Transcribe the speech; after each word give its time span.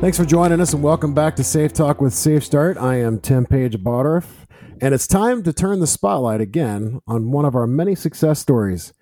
Thanks 0.00 0.16
for 0.16 0.24
joining 0.24 0.62
us 0.62 0.72
and 0.72 0.82
welcome 0.82 1.12
back 1.12 1.36
to 1.36 1.44
Safe 1.44 1.74
Talk 1.74 2.00
with 2.00 2.14
Safe 2.14 2.42
Start. 2.42 2.78
I 2.78 2.96
am 2.96 3.20
Tim 3.20 3.44
Page 3.44 3.76
Bottorff, 3.76 4.46
and 4.80 4.94
it's 4.94 5.06
time 5.06 5.42
to 5.42 5.52
turn 5.52 5.80
the 5.80 5.86
spotlight 5.86 6.40
again 6.40 7.00
on 7.06 7.30
one 7.32 7.44
of 7.44 7.54
our 7.54 7.66
many 7.66 7.94
success 7.94 8.40
stories. 8.40 8.94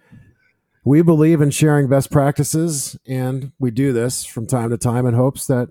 We 0.85 1.03
believe 1.03 1.41
in 1.41 1.53
sharing 1.53 1.87
best 1.87 2.11
practices, 2.11 2.99
and 3.07 3.53
we 3.61 3.71
do 3.71 3.93
this 3.93 4.25
from 4.25 4.49
time 4.49 4.71
to 4.71 4.77
time 4.77 5.07
in 5.07 5.15
hopes 5.15 5.47
that 5.47 5.69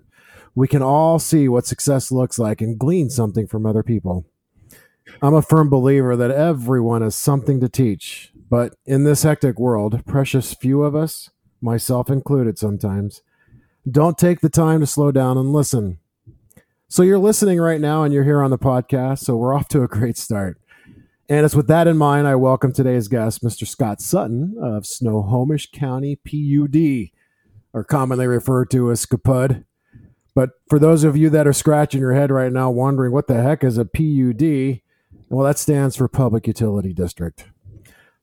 we 0.54 0.66
can 0.66 0.80
all 0.80 1.18
see 1.18 1.46
what 1.46 1.66
success 1.66 2.10
looks 2.10 2.38
like 2.38 2.62
and 2.62 2.78
glean 2.78 3.10
something 3.10 3.46
from 3.46 3.66
other 3.66 3.82
people. 3.82 4.24
I'm 5.20 5.34
a 5.34 5.42
firm 5.42 5.68
believer 5.68 6.16
that 6.16 6.30
everyone 6.30 7.02
has 7.02 7.14
something 7.14 7.60
to 7.60 7.68
teach, 7.68 8.32
but 8.48 8.76
in 8.86 9.04
this 9.04 9.24
hectic 9.24 9.58
world, 9.58 10.06
precious 10.06 10.54
few 10.54 10.82
of 10.82 10.96
us, 10.96 11.28
myself 11.60 12.08
included 12.08 12.58
sometimes, 12.58 13.20
don't 13.92 14.18
take 14.18 14.40
the 14.40 14.48
time 14.48 14.80
to 14.80 14.86
slow 14.86 15.12
down 15.12 15.38
and 15.38 15.52
listen. 15.52 15.98
So 16.88 17.02
you're 17.02 17.18
listening 17.18 17.60
right 17.60 17.80
now 17.80 18.02
and 18.02 18.12
you're 18.12 18.24
here 18.24 18.42
on 18.42 18.50
the 18.50 18.58
podcast, 18.58 19.20
so 19.20 19.36
we're 19.36 19.54
off 19.54 19.68
to 19.68 19.82
a 19.82 19.88
great 19.88 20.16
start. 20.16 20.60
And 21.28 21.44
it's 21.44 21.54
with 21.54 21.68
that 21.68 21.86
in 21.86 21.98
mind, 21.98 22.26
I 22.26 22.34
welcome 22.36 22.72
today's 22.72 23.08
guest, 23.08 23.42
Mr. 23.42 23.66
Scott 23.66 24.00
Sutton 24.00 24.56
of 24.60 24.86
Snohomish 24.86 25.70
County 25.70 26.16
PUD, 26.16 27.10
or 27.74 27.84
commonly 27.84 28.26
referred 28.26 28.70
to 28.70 28.90
as 28.90 29.04
SCPUD. 29.04 29.64
But 30.34 30.50
for 30.70 30.78
those 30.78 31.04
of 31.04 31.16
you 31.16 31.28
that 31.30 31.46
are 31.46 31.52
scratching 31.52 32.00
your 32.00 32.14
head 32.14 32.30
right 32.30 32.52
now, 32.52 32.70
wondering 32.70 33.12
what 33.12 33.26
the 33.26 33.42
heck 33.42 33.62
is 33.62 33.76
a 33.76 33.84
PUD, 33.84 34.80
well, 35.28 35.44
that 35.44 35.58
stands 35.58 35.96
for 35.96 36.08
Public 36.08 36.46
Utility 36.46 36.94
District. 36.94 37.44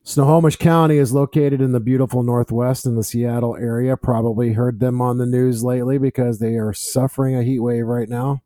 Snohomish 0.06 0.54
County 0.54 0.98
is 0.98 1.12
located 1.12 1.60
in 1.60 1.72
the 1.72 1.80
beautiful 1.80 2.22
Northwest 2.22 2.86
in 2.86 2.94
the 2.94 3.02
Seattle 3.02 3.56
area. 3.56 3.96
Probably 3.96 4.52
heard 4.52 4.78
them 4.78 5.00
on 5.02 5.18
the 5.18 5.26
news 5.26 5.64
lately 5.64 5.98
because 5.98 6.38
they 6.38 6.54
are 6.54 6.72
suffering 6.72 7.34
a 7.34 7.42
heat 7.42 7.58
wave 7.58 7.86
right 7.86 8.08
now. 8.08 8.40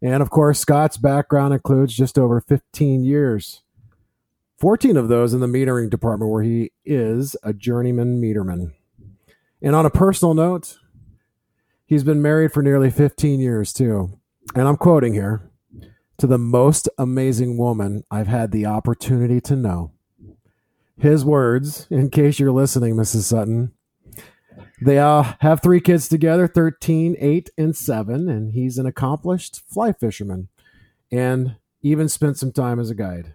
And 0.00 0.22
of 0.22 0.30
course, 0.30 0.60
Scott's 0.60 0.96
background 0.96 1.52
includes 1.52 1.92
just 1.92 2.16
over 2.16 2.40
15 2.40 3.02
years, 3.02 3.62
14 4.58 4.96
of 4.96 5.08
those 5.08 5.34
in 5.34 5.40
the 5.40 5.48
metering 5.48 5.90
department, 5.90 6.30
where 6.30 6.44
he 6.44 6.70
is 6.84 7.34
a 7.42 7.52
journeyman 7.52 8.22
meterman. 8.22 8.72
And 9.60 9.74
on 9.74 9.86
a 9.86 9.90
personal 9.90 10.34
note, 10.34 10.78
he's 11.84 12.04
been 12.04 12.22
married 12.22 12.52
for 12.52 12.62
nearly 12.62 12.92
15 12.92 13.40
years, 13.40 13.72
too. 13.72 14.20
And 14.54 14.68
I'm 14.68 14.76
quoting 14.76 15.14
here 15.14 15.50
to 16.18 16.28
the 16.28 16.38
most 16.38 16.88
amazing 16.96 17.58
woman 17.58 18.04
I've 18.08 18.28
had 18.28 18.52
the 18.52 18.66
opportunity 18.66 19.40
to 19.40 19.56
know 19.56 19.90
his 20.98 21.24
words, 21.24 21.86
in 21.90 22.10
case 22.10 22.38
you're 22.38 22.52
listening, 22.52 22.94
Mrs. 22.94 23.22
Sutton. 23.22 23.72
They 24.80 24.98
uh, 24.98 25.34
have 25.40 25.62
three 25.62 25.80
kids 25.80 26.08
together 26.08 26.46
13, 26.46 27.16
8, 27.18 27.50
and 27.56 27.76
7, 27.76 28.28
and 28.28 28.52
he's 28.52 28.78
an 28.78 28.86
accomplished 28.86 29.62
fly 29.68 29.92
fisherman 29.92 30.48
and 31.10 31.56
even 31.82 32.08
spent 32.08 32.36
some 32.36 32.52
time 32.52 32.78
as 32.78 32.90
a 32.90 32.94
guide. 32.94 33.34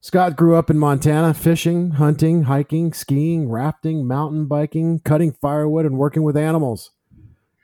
Scott 0.00 0.36
grew 0.36 0.56
up 0.56 0.70
in 0.70 0.78
Montana 0.78 1.34
fishing, 1.34 1.92
hunting, 1.92 2.44
hiking, 2.44 2.92
skiing, 2.92 3.50
rafting, 3.50 4.06
mountain 4.06 4.46
biking, 4.46 5.00
cutting 5.00 5.32
firewood, 5.32 5.84
and 5.84 5.98
working 5.98 6.22
with 6.22 6.36
animals. 6.36 6.92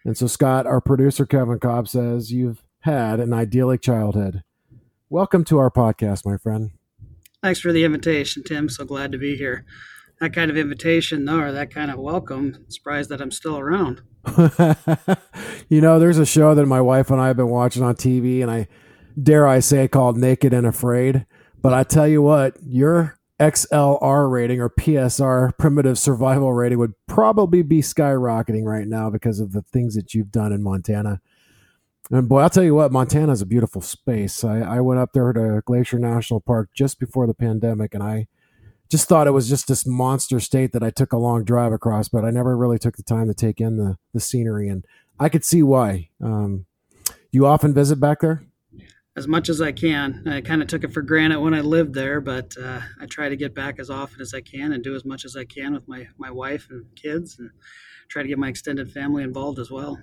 And 0.05 0.19
so, 0.19 0.27
Scott, 0.27 0.67
our 0.67 0.81
producer 0.81 1.25
Kevin 1.25 1.59
Cobb 1.59 1.89
says 1.89 2.33
you've 2.33 2.63
had 2.81 3.21
an 3.21 3.33
idyllic 3.33 3.81
childhood. 3.81 4.43
Welcome 5.09 5.45
to 5.45 5.59
our 5.59 5.71
podcast, 5.71 6.27
my 6.27 6.37
friend. 6.37 6.73
Thanks 7.47 7.61
for 7.61 7.73
the 7.73 7.85
invitation, 7.85 8.43
Tim. 8.43 8.69
So 8.69 8.85
glad 8.85 9.13
to 9.13 9.19
be 9.19 9.37
here. 9.37 9.65
That 10.19 10.33
kind 10.33 10.51
of 10.51 10.57
invitation, 10.57 11.25
though, 11.25 11.39
or 11.39 11.53
that 11.53 11.73
kind 11.73 11.93
of 11.93 11.99
welcome, 12.01 12.65
surprised 12.67 13.09
that 13.11 13.21
I'm 13.21 13.31
still 13.31 13.57
around. 13.57 14.03
you 15.69 15.81
know, 15.81 16.01
there's 16.01 16.19
a 16.19 16.27
show 16.27 16.57
that 16.57 16.67
my 16.67 16.81
wife 16.81 17.09
and 17.09 17.21
I 17.21 17.29
have 17.29 17.37
been 17.37 17.49
watching 17.49 17.85
on 17.85 17.95
TV, 17.95 18.43
and 18.43 18.51
I 18.51 18.67
dare 19.23 19.47
I 19.47 19.61
say 19.61 19.87
called 19.87 20.17
Naked 20.17 20.53
and 20.53 20.67
Afraid. 20.67 21.25
But 21.63 21.73
I 21.73 21.85
tell 21.85 22.09
you 22.09 22.21
what, 22.21 22.57
your 22.67 23.17
XLR 23.39 24.29
rating 24.29 24.61
or 24.61 24.69
PSR 24.69 25.57
primitive 25.57 26.01
survival 26.01 26.53
rating 26.53 26.81
would 26.81 26.95
probably 27.07 27.63
be 27.63 27.81
skyrocketing 27.81 28.65
right 28.65 28.89
now 28.89 29.09
because 29.09 29.39
of 29.39 29.53
the 29.53 29.63
things 29.63 29.95
that 29.95 30.15
you've 30.15 30.33
done 30.33 30.51
in 30.51 30.65
Montana. 30.65 31.21
And 32.11 32.29
boy, 32.29 32.41
I'll 32.41 32.51
tell 32.51 32.63
you 32.63 32.75
what, 32.75 32.93
Montana 32.93 33.33
is 33.33 33.43
a 33.43 33.47
beautiful 33.47 33.81
space. 33.81 34.45
I, 34.45 34.61
I 34.61 34.81
went 34.81 35.01
up 35.01 35.13
there 35.13 35.33
to 35.33 35.61
Glacier 35.65 35.99
National 35.99 36.41
Park 36.41 36.71
just 36.73 37.01
before 37.01 37.27
the 37.27 37.35
pandemic, 37.35 37.95
and 37.95 38.03
I 38.03 38.29
just 38.89 39.09
thought 39.09 39.27
it 39.27 39.33
was 39.33 39.49
just 39.49 39.67
this 39.67 39.85
monster 39.85 40.39
state 40.39 40.73
that 40.73 40.85
I 40.85 40.91
took 40.91 41.13
a 41.13 41.19
long 41.19 41.43
drive 41.45 41.73
across, 41.73 42.09
but 42.09 42.25
I 42.25 42.31
never 42.31 42.57
really 42.57 42.79
took 42.79 42.97
the 42.97 43.03
time 43.03 43.27
to 43.27 43.35
take 43.35 43.61
in 43.61 43.77
the, 43.77 43.97
the 44.15 44.21
scenery, 44.21 44.69
and 44.69 44.85
I 45.19 45.29
could 45.29 45.45
see 45.45 45.65
why. 45.65 46.11
Um, 46.23 46.67
you 47.33 47.45
often 47.45 47.75
visit 47.75 47.99
back 47.99 48.21
there? 48.21 48.47
As 49.17 49.27
much 49.27 49.49
as 49.49 49.61
I 49.61 49.73
can. 49.73 50.23
I 50.27 50.43
kind 50.43 50.63
of 50.63 50.69
took 50.69 50.85
it 50.85 50.93
for 50.93 51.03
granted 51.03 51.41
when 51.41 51.55
I 51.55 51.61
lived 51.61 51.95
there, 51.95 52.21
but 52.21 52.55
uh, 52.63 52.83
I 53.01 53.07
try 53.07 53.29
to 53.29 53.37
get 53.37 53.55
back 53.55 53.81
as 53.81 53.91
often 53.91 54.21
as 54.21 54.33
I 54.33 54.43
can 54.43 54.73
and 54.73 54.85
do 54.85 54.95
as 54.95 55.05
much 55.05 55.25
as 55.25 55.37
I 55.37 55.45
can 55.45 55.73
with 55.73 55.89
my, 55.89 56.07
my 56.19 56.31
wife 56.31 56.69
and 56.71 56.85
kids, 56.95 57.37
and 57.39 57.51
try 58.09 58.23
to 58.23 58.29
get 58.29 58.39
my 58.39 58.49
extended 58.49 58.93
family 58.93 59.25
involved 59.25 59.59
as 59.59 59.71
well. 59.71 60.01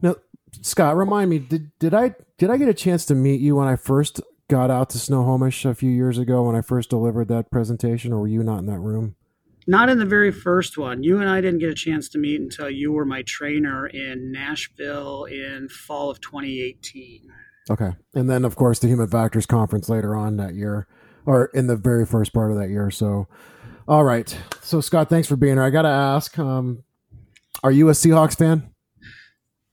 Now, 0.00 0.14
Scott, 0.62 0.96
remind 0.96 1.30
me, 1.30 1.38
did 1.38 1.70
did 1.78 1.94
I 1.94 2.14
did 2.38 2.50
I 2.50 2.56
get 2.56 2.68
a 2.68 2.74
chance 2.74 3.04
to 3.06 3.14
meet 3.14 3.40
you 3.40 3.56
when 3.56 3.68
I 3.68 3.76
first 3.76 4.20
got 4.48 4.70
out 4.70 4.90
to 4.90 4.98
Snohomish 4.98 5.64
a 5.64 5.74
few 5.74 5.90
years 5.90 6.18
ago 6.18 6.42
when 6.42 6.56
I 6.56 6.60
first 6.60 6.90
delivered 6.90 7.28
that 7.28 7.50
presentation, 7.50 8.12
or 8.12 8.20
were 8.20 8.28
you 8.28 8.42
not 8.42 8.58
in 8.58 8.66
that 8.66 8.80
room? 8.80 9.14
Not 9.66 9.88
in 9.88 9.98
the 9.98 10.04
very 10.04 10.32
first 10.32 10.76
one. 10.76 11.02
You 11.02 11.20
and 11.20 11.28
I 11.28 11.40
didn't 11.40 11.60
get 11.60 11.70
a 11.70 11.74
chance 11.74 12.08
to 12.10 12.18
meet 12.18 12.40
until 12.40 12.68
you 12.68 12.92
were 12.92 13.04
my 13.04 13.22
trainer 13.22 13.86
in 13.86 14.32
Nashville 14.32 15.24
in 15.24 15.68
fall 15.68 16.10
of 16.10 16.20
2018. 16.20 17.28
Okay, 17.70 17.92
and 18.14 18.28
then 18.28 18.44
of 18.44 18.56
course 18.56 18.80
the 18.80 18.88
Human 18.88 19.08
Factors 19.08 19.46
Conference 19.46 19.88
later 19.88 20.16
on 20.16 20.36
that 20.38 20.54
year, 20.54 20.88
or 21.24 21.46
in 21.54 21.68
the 21.68 21.76
very 21.76 22.04
first 22.04 22.32
part 22.32 22.50
of 22.50 22.58
that 22.58 22.70
year. 22.70 22.90
So, 22.90 23.28
all 23.86 24.04
right. 24.04 24.36
So 24.62 24.80
Scott, 24.80 25.08
thanks 25.08 25.28
for 25.28 25.36
being 25.36 25.54
here. 25.54 25.62
I 25.62 25.70
got 25.70 25.82
to 25.82 25.88
ask, 25.88 26.38
um, 26.38 26.82
are 27.62 27.70
you 27.70 27.88
a 27.88 27.92
Seahawks 27.92 28.36
fan? 28.36 28.69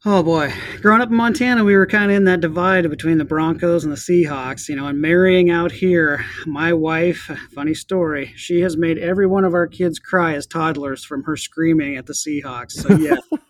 Oh 0.09 0.23
boy, 0.23 0.53
growing 0.81 1.01
up 1.01 1.09
in 1.09 1.17
Montana, 1.17 1.65
we 1.65 1.75
were 1.75 1.85
kind 1.85 2.09
of 2.09 2.15
in 2.15 2.23
that 2.23 2.39
divide 2.39 2.89
between 2.89 3.17
the 3.17 3.25
Broncos 3.25 3.83
and 3.83 3.91
the 3.91 3.97
Seahawks, 3.97 4.69
you 4.69 4.75
know, 4.77 4.87
and 4.87 5.01
marrying 5.01 5.49
out 5.49 5.69
here, 5.69 6.23
my 6.45 6.71
wife, 6.71 7.29
funny 7.53 7.73
story, 7.73 8.31
she 8.37 8.61
has 8.61 8.77
made 8.77 8.97
every 8.99 9.27
one 9.27 9.43
of 9.43 9.53
our 9.53 9.67
kids 9.67 9.99
cry 9.99 10.33
as 10.35 10.47
toddlers 10.47 11.03
from 11.03 11.23
her 11.23 11.35
screaming 11.35 11.97
at 11.97 12.05
the 12.05 12.13
Seahawks. 12.13 12.71
So 12.71 12.95
yeah, 12.95 13.17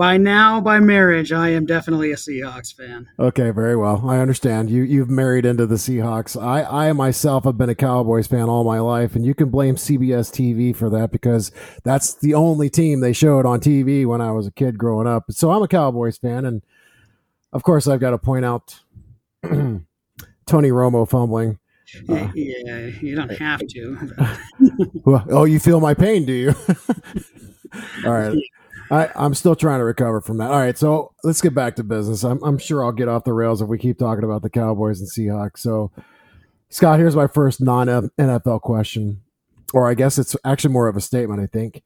by 0.00 0.16
now, 0.16 0.62
by 0.62 0.80
marriage, 0.80 1.30
I 1.30 1.50
am 1.50 1.66
definitely 1.66 2.10
a 2.10 2.16
Seahawks 2.16 2.74
fan. 2.74 3.10
Okay, 3.18 3.50
very 3.50 3.76
well. 3.76 4.02
I 4.08 4.16
understand. 4.16 4.70
You 4.70 4.82
you've 4.82 5.10
married 5.10 5.44
into 5.44 5.66
the 5.66 5.74
Seahawks. 5.74 6.42
I 6.42 6.88
I 6.88 6.92
myself 6.94 7.44
have 7.44 7.58
been 7.58 7.68
a 7.68 7.74
Cowboys 7.74 8.26
fan 8.26 8.48
all 8.48 8.64
my 8.64 8.80
life, 8.80 9.14
and 9.14 9.26
you 9.26 9.34
can 9.34 9.50
blame 9.50 9.74
CBS 9.74 10.32
TV 10.32 10.74
for 10.74 10.88
that 10.88 11.12
because 11.12 11.52
that's 11.84 12.14
the 12.14 12.32
only 12.32 12.70
team 12.70 13.00
they 13.00 13.12
showed 13.12 13.44
on 13.44 13.60
TV 13.60 14.06
when 14.06 14.22
I 14.22 14.32
was 14.32 14.46
a 14.46 14.50
kid 14.50 14.78
growing 14.78 15.06
up. 15.06 15.24
So 15.32 15.50
I'm 15.50 15.60
a 15.60 15.68
Cowboys 15.68 16.16
fan, 16.16 16.46
and 16.46 16.62
of 17.52 17.62
course 17.62 17.86
I've 17.86 18.00
got 18.00 18.12
to 18.12 18.18
point 18.18 18.46
out 18.46 18.80
Tony 19.42 19.82
Romo 20.70 21.06
fumbling. 21.06 21.58
Uh, 22.08 22.30
yeah, 22.34 22.86
you 23.02 23.14
don't 23.14 23.36
have 23.36 23.60
to. 23.68 24.14
well, 25.04 25.26
oh, 25.28 25.44
you 25.44 25.60
feel 25.60 25.78
my 25.78 25.92
pain, 25.92 26.24
do 26.24 26.32
you? 26.32 26.54
all 28.06 28.12
right. 28.12 28.38
I, 28.90 29.08
I'm 29.14 29.34
still 29.34 29.54
trying 29.54 29.78
to 29.78 29.84
recover 29.84 30.20
from 30.20 30.38
that. 30.38 30.50
All 30.50 30.58
right, 30.58 30.76
so 30.76 31.12
let's 31.22 31.40
get 31.40 31.54
back 31.54 31.76
to 31.76 31.84
business. 31.84 32.24
I'm, 32.24 32.42
I'm 32.42 32.58
sure 32.58 32.84
I'll 32.84 32.92
get 32.92 33.08
off 33.08 33.24
the 33.24 33.32
rails 33.32 33.62
if 33.62 33.68
we 33.68 33.78
keep 33.78 33.98
talking 33.98 34.24
about 34.24 34.42
the 34.42 34.50
Cowboys 34.50 35.00
and 35.00 35.08
Seahawks. 35.08 35.58
So, 35.58 35.92
Scott, 36.70 36.98
here's 36.98 37.16
my 37.16 37.28
first 37.28 37.60
non 37.60 37.86
NFL 37.86 38.62
question, 38.62 39.22
or 39.72 39.88
I 39.88 39.94
guess 39.94 40.18
it's 40.18 40.36
actually 40.44 40.72
more 40.72 40.88
of 40.88 40.96
a 40.96 41.00
statement. 41.00 41.40
I 41.40 41.46
think 41.46 41.82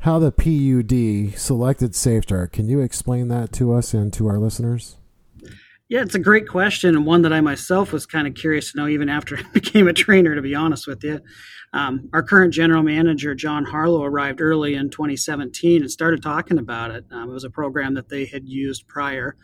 how 0.00 0.18
the 0.18 0.32
PUD 0.32 1.38
selected 1.38 1.92
SafeStart. 1.92 2.52
Can 2.52 2.68
you 2.68 2.80
explain 2.80 3.28
that 3.28 3.52
to 3.52 3.74
us 3.74 3.92
and 3.92 4.12
to 4.14 4.28
our 4.28 4.38
listeners? 4.38 4.96
Yeah, 5.90 6.02
it's 6.02 6.14
a 6.14 6.20
great 6.20 6.46
question 6.46 6.94
and 6.94 7.04
one 7.04 7.22
that 7.22 7.32
I 7.32 7.40
myself 7.40 7.92
was 7.92 8.06
kind 8.06 8.28
of 8.28 8.34
curious 8.34 8.70
to 8.70 8.78
know 8.78 8.86
even 8.86 9.08
after 9.08 9.36
I 9.38 9.42
became 9.52 9.88
a 9.88 9.92
trainer, 9.92 10.36
to 10.36 10.40
be 10.40 10.54
honest 10.54 10.86
with 10.86 11.02
you. 11.02 11.20
Um, 11.72 12.08
our 12.12 12.22
current 12.22 12.54
general 12.54 12.84
manager, 12.84 13.34
John 13.34 13.66
Haarlow, 13.66 14.04
arrived 14.04 14.40
early 14.40 14.76
in 14.76 14.90
2017 14.90 15.82
and 15.82 15.90
started 15.90 16.22
talking 16.22 16.58
about 16.58 16.92
it. 16.92 17.06
Um, 17.10 17.28
it 17.28 17.32
was 17.32 17.42
a 17.42 17.50
program 17.50 17.94
that 17.94 18.08
they 18.08 18.24
had 18.24 18.48
used 18.48 18.86
prior. 18.86 19.36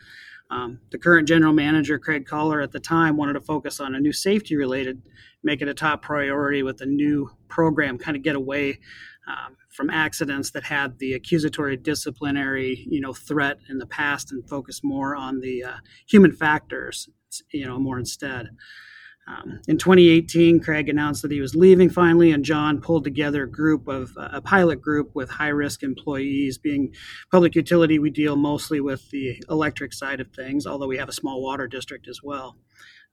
Um, 0.48 0.78
the 0.92 0.98
current 0.98 1.26
general 1.26 1.52
manager, 1.52 1.98
Craig 1.98 2.26
Collar, 2.26 2.60
at 2.60 2.70
the 2.70 2.78
time 2.78 3.16
wanted 3.16 3.32
to 3.32 3.40
focus 3.40 3.80
on 3.80 3.96
a 3.96 4.00
new 4.00 4.12
safety 4.12 4.54
related, 4.54 5.02
make 5.42 5.62
it 5.62 5.68
a 5.68 5.74
top 5.74 6.00
priority 6.00 6.62
with 6.62 6.80
a 6.80 6.86
new 6.86 7.28
program, 7.48 7.98
kind 7.98 8.16
of 8.16 8.22
get 8.22 8.36
away 8.36 8.78
um, 9.26 9.56
from 9.76 9.90
accidents 9.90 10.50
that 10.52 10.64
had 10.64 10.98
the 10.98 11.12
accusatory 11.14 11.76
disciplinary 11.76 12.86
you 12.90 13.00
know 13.00 13.12
threat 13.14 13.58
in 13.68 13.78
the 13.78 13.86
past 13.86 14.32
and 14.32 14.48
focus 14.48 14.80
more 14.84 15.16
on 15.16 15.40
the 15.40 15.64
uh, 15.64 15.76
human 16.08 16.32
factors 16.32 17.08
you 17.52 17.66
know 17.66 17.78
more 17.78 17.98
instead 17.98 18.48
Um, 19.28 19.60
in 19.66 19.78
2018, 19.78 20.60
Craig 20.60 20.88
announced 20.88 21.22
that 21.22 21.32
he 21.32 21.40
was 21.40 21.56
leaving 21.56 21.90
finally, 21.90 22.30
and 22.30 22.44
John 22.44 22.80
pulled 22.80 23.04
together 23.04 23.42
a 23.44 23.50
group 23.50 23.88
of 23.88 24.12
a 24.16 24.40
pilot 24.40 24.80
group 24.80 25.16
with 25.16 25.30
high 25.30 25.48
risk 25.48 25.82
employees. 25.82 26.58
Being 26.58 26.94
public 27.32 27.56
utility, 27.56 27.98
we 27.98 28.10
deal 28.10 28.36
mostly 28.36 28.80
with 28.80 29.10
the 29.10 29.42
electric 29.50 29.92
side 29.92 30.20
of 30.20 30.28
things, 30.30 30.66
although 30.66 30.86
we 30.86 30.98
have 30.98 31.08
a 31.08 31.12
small 31.12 31.42
water 31.42 31.66
district 31.66 32.06
as 32.08 32.20
well. 32.22 32.56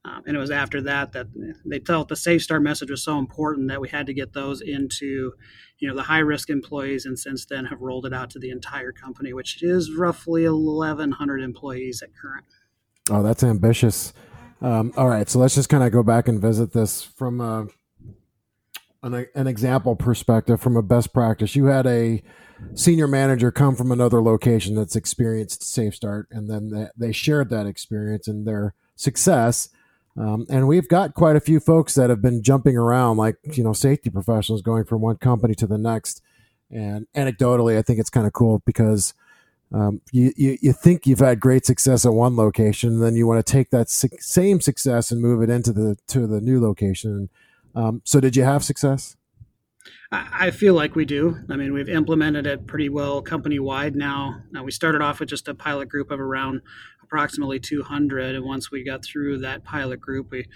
Um, 0.06 0.22
and 0.26 0.36
it 0.36 0.40
was 0.40 0.50
after 0.50 0.82
that 0.82 1.12
that 1.12 1.28
they 1.64 1.78
felt 1.78 2.08
the 2.08 2.16
Safe 2.16 2.42
Start 2.42 2.62
message 2.62 2.90
was 2.90 3.02
so 3.02 3.18
important 3.18 3.68
that 3.68 3.80
we 3.80 3.88
had 3.88 4.06
to 4.06 4.14
get 4.14 4.34
those 4.34 4.60
into, 4.60 5.32
you 5.78 5.88
know, 5.88 5.94
the 5.94 6.02
high 6.02 6.18
risk 6.18 6.50
employees, 6.50 7.06
and 7.06 7.18
since 7.18 7.46
then 7.46 7.64
have 7.66 7.80
rolled 7.80 8.04
it 8.04 8.12
out 8.12 8.28
to 8.30 8.38
the 8.38 8.50
entire 8.50 8.92
company, 8.92 9.32
which 9.32 9.62
is 9.62 9.92
roughly 9.92 10.44
1,100 10.46 11.40
employees 11.40 12.02
at 12.02 12.10
current. 12.14 12.44
Oh, 13.10 13.22
that's 13.22 13.42
ambitious. 13.42 14.12
Um, 14.60 14.92
all 14.96 15.08
right, 15.08 15.28
so 15.28 15.38
let's 15.38 15.54
just 15.54 15.70
kind 15.70 15.82
of 15.82 15.90
go 15.90 16.02
back 16.02 16.28
and 16.28 16.40
visit 16.40 16.72
this 16.72 17.02
from 17.02 17.40
a, 17.40 17.66
an, 19.02 19.26
an 19.34 19.46
example 19.46 19.96
perspective, 19.96 20.60
from 20.60 20.76
a 20.76 20.82
best 20.82 21.14
practice. 21.14 21.56
You 21.56 21.66
had 21.66 21.86
a 21.86 22.22
senior 22.74 23.08
manager 23.08 23.50
come 23.50 23.74
from 23.74 23.90
another 23.90 24.22
location 24.22 24.74
that's 24.74 24.96
experienced 24.96 25.62
Safe 25.62 25.94
Start, 25.94 26.28
and 26.30 26.50
then 26.50 26.68
they, 26.68 27.06
they 27.06 27.12
shared 27.12 27.48
that 27.50 27.66
experience 27.66 28.28
and 28.28 28.46
their 28.46 28.74
success 28.96 29.70
um, 30.16 30.46
and 30.48 30.68
we've 30.68 30.88
got 30.88 31.14
quite 31.14 31.36
a 31.36 31.40
few 31.40 31.58
folks 31.58 31.94
that 31.94 32.08
have 32.08 32.22
been 32.22 32.42
jumping 32.42 32.76
around, 32.76 33.16
like 33.16 33.36
you 33.56 33.64
know, 33.64 33.72
safety 33.72 34.10
professionals 34.10 34.62
going 34.62 34.84
from 34.84 35.00
one 35.00 35.16
company 35.16 35.54
to 35.56 35.66
the 35.66 35.78
next. 35.78 36.22
And 36.70 37.06
anecdotally, 37.16 37.76
I 37.76 37.82
think 37.82 37.98
it's 37.98 38.10
kind 38.10 38.26
of 38.26 38.32
cool 38.32 38.62
because 38.64 39.14
um, 39.72 40.00
you, 40.12 40.32
you, 40.36 40.56
you 40.60 40.72
think 40.72 41.06
you've 41.06 41.18
had 41.18 41.40
great 41.40 41.66
success 41.66 42.06
at 42.06 42.12
one 42.12 42.36
location, 42.36 43.00
then 43.00 43.16
you 43.16 43.26
want 43.26 43.44
to 43.44 43.52
take 43.52 43.70
that 43.70 43.90
su- 43.90 44.08
same 44.20 44.60
success 44.60 45.10
and 45.10 45.20
move 45.20 45.42
it 45.42 45.50
into 45.50 45.72
the 45.72 45.96
to 46.08 46.26
the 46.26 46.40
new 46.40 46.60
location. 46.60 47.28
Um, 47.74 48.00
so, 48.04 48.20
did 48.20 48.36
you 48.36 48.44
have 48.44 48.62
success? 48.62 49.16
I 50.12 50.52
feel 50.52 50.74
like 50.74 50.94
we 50.94 51.04
do. 51.04 51.40
I 51.50 51.56
mean, 51.56 51.72
we've 51.72 51.88
implemented 51.88 52.46
it 52.46 52.66
pretty 52.68 52.88
well 52.88 53.20
company 53.20 53.58
wide 53.58 53.96
now. 53.96 54.42
Now 54.52 54.62
we 54.62 54.70
started 54.70 55.02
off 55.02 55.18
with 55.18 55.28
just 55.28 55.48
a 55.48 55.54
pilot 55.54 55.88
group 55.88 56.12
of 56.12 56.20
around 56.20 56.60
approximately 57.04 57.60
200. 57.60 58.34
And 58.34 58.44
once 58.44 58.70
we 58.70 58.84
got 58.84 59.04
through 59.04 59.38
that 59.38 59.64
pilot 59.64 60.00
group, 60.00 60.30
we 60.30 60.46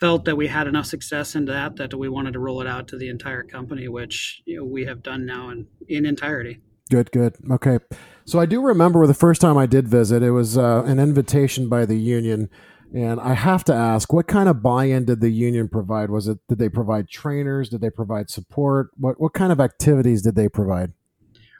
felt 0.00 0.24
that 0.26 0.36
we 0.36 0.46
had 0.46 0.66
enough 0.66 0.86
success 0.86 1.34
in 1.34 1.46
that 1.46 1.76
that 1.76 1.94
we 1.94 2.08
wanted 2.08 2.32
to 2.32 2.38
roll 2.38 2.60
it 2.60 2.66
out 2.66 2.88
to 2.88 2.98
the 2.98 3.08
entire 3.08 3.42
company, 3.42 3.88
which 3.88 4.42
you 4.44 4.58
know, 4.58 4.64
we 4.64 4.84
have 4.84 5.02
done 5.02 5.24
now 5.24 5.50
in, 5.50 5.66
in 5.88 6.04
entirety. 6.04 6.60
Good, 6.90 7.10
good. 7.10 7.34
Okay. 7.50 7.78
So 8.24 8.38
I 8.38 8.46
do 8.46 8.60
remember 8.60 9.06
the 9.06 9.14
first 9.14 9.40
time 9.40 9.56
I 9.56 9.66
did 9.66 9.88
visit, 9.88 10.22
it 10.22 10.30
was 10.30 10.56
uh, 10.56 10.84
an 10.84 10.98
invitation 10.98 11.68
by 11.68 11.84
the 11.84 11.96
union. 11.96 12.48
And 12.94 13.20
I 13.20 13.34
have 13.34 13.64
to 13.64 13.74
ask, 13.74 14.12
what 14.12 14.28
kind 14.28 14.48
of 14.48 14.62
buy-in 14.62 15.06
did 15.06 15.20
the 15.20 15.30
union 15.30 15.68
provide? 15.68 16.10
Was 16.10 16.28
it 16.28 16.38
did 16.48 16.58
they 16.58 16.68
provide 16.68 17.08
trainers? 17.08 17.68
Did 17.68 17.80
they 17.80 17.90
provide 17.90 18.30
support? 18.30 18.90
What 18.96 19.20
what 19.20 19.32
kind 19.32 19.50
of 19.50 19.60
activities 19.60 20.22
did 20.22 20.36
they 20.36 20.48
provide? 20.48 20.92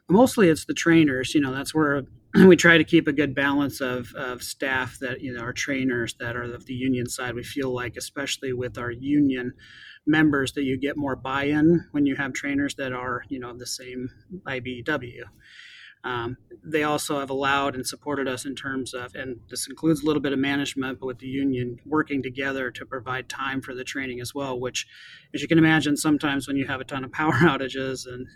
Mostly, 0.08 0.48
it's 0.48 0.64
the 0.64 0.74
trainers. 0.74 1.34
You 1.34 1.40
know, 1.40 1.52
that's 1.52 1.74
where 1.74 2.04
we 2.44 2.56
try 2.56 2.78
to 2.78 2.84
keep 2.84 3.08
a 3.08 3.12
good 3.12 3.34
balance 3.34 3.80
of, 3.80 4.12
of 4.14 4.42
staff 4.42 4.98
that 5.00 5.20
you 5.20 5.32
know 5.32 5.40
our 5.40 5.52
trainers 5.52 6.14
that 6.20 6.36
are 6.36 6.42
of 6.42 6.66
the 6.66 6.74
union 6.74 7.08
side. 7.08 7.34
We 7.34 7.44
feel 7.44 7.72
like 7.72 7.96
especially 7.96 8.52
with 8.52 8.78
our 8.78 8.90
union 8.90 9.54
members 10.06 10.52
that 10.52 10.64
you 10.64 10.78
get 10.78 10.96
more 10.96 11.16
buy-in 11.16 11.86
when 11.90 12.06
you 12.06 12.14
have 12.16 12.32
trainers 12.32 12.74
that 12.76 12.92
are 12.92 13.22
you 13.28 13.38
know 13.38 13.56
the 13.56 13.66
same 13.66 14.08
IBEW 14.46 15.24
um, 16.04 16.36
they 16.64 16.84
also 16.84 17.18
have 17.18 17.30
allowed 17.30 17.74
and 17.74 17.84
supported 17.84 18.28
us 18.28 18.44
in 18.44 18.54
terms 18.54 18.94
of 18.94 19.14
and 19.14 19.40
this 19.50 19.66
includes 19.68 20.02
a 20.02 20.06
little 20.06 20.22
bit 20.22 20.32
of 20.32 20.38
management 20.38 21.00
but 21.00 21.06
with 21.06 21.18
the 21.18 21.26
union 21.26 21.78
working 21.84 22.22
together 22.22 22.70
to 22.70 22.86
provide 22.86 23.28
time 23.28 23.60
for 23.60 23.74
the 23.74 23.84
training 23.84 24.20
as 24.20 24.32
well 24.32 24.58
which 24.58 24.86
as 25.34 25.42
you 25.42 25.48
can 25.48 25.58
imagine 25.58 25.96
sometimes 25.96 26.46
when 26.46 26.56
you 26.56 26.66
have 26.66 26.80
a 26.80 26.84
ton 26.84 27.04
of 27.04 27.10
power 27.10 27.32
outages 27.40 28.06
and 28.06 28.26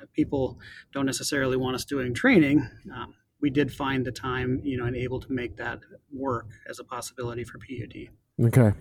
uh, 0.00 0.06
people 0.14 0.58
don't 0.92 1.06
necessarily 1.06 1.56
want 1.56 1.74
us 1.74 1.84
doing 1.84 2.14
training 2.14 2.66
um, 2.94 3.14
we 3.40 3.50
did 3.50 3.72
find 3.72 4.04
the 4.04 4.12
time, 4.12 4.60
you 4.64 4.76
know, 4.76 4.84
and 4.84 4.96
able 4.96 5.20
to 5.20 5.32
make 5.32 5.56
that 5.56 5.80
work 6.12 6.48
as 6.68 6.78
a 6.78 6.84
possibility 6.84 7.44
for 7.44 7.58
PUD. 7.58 8.08
Okay. 8.46 8.76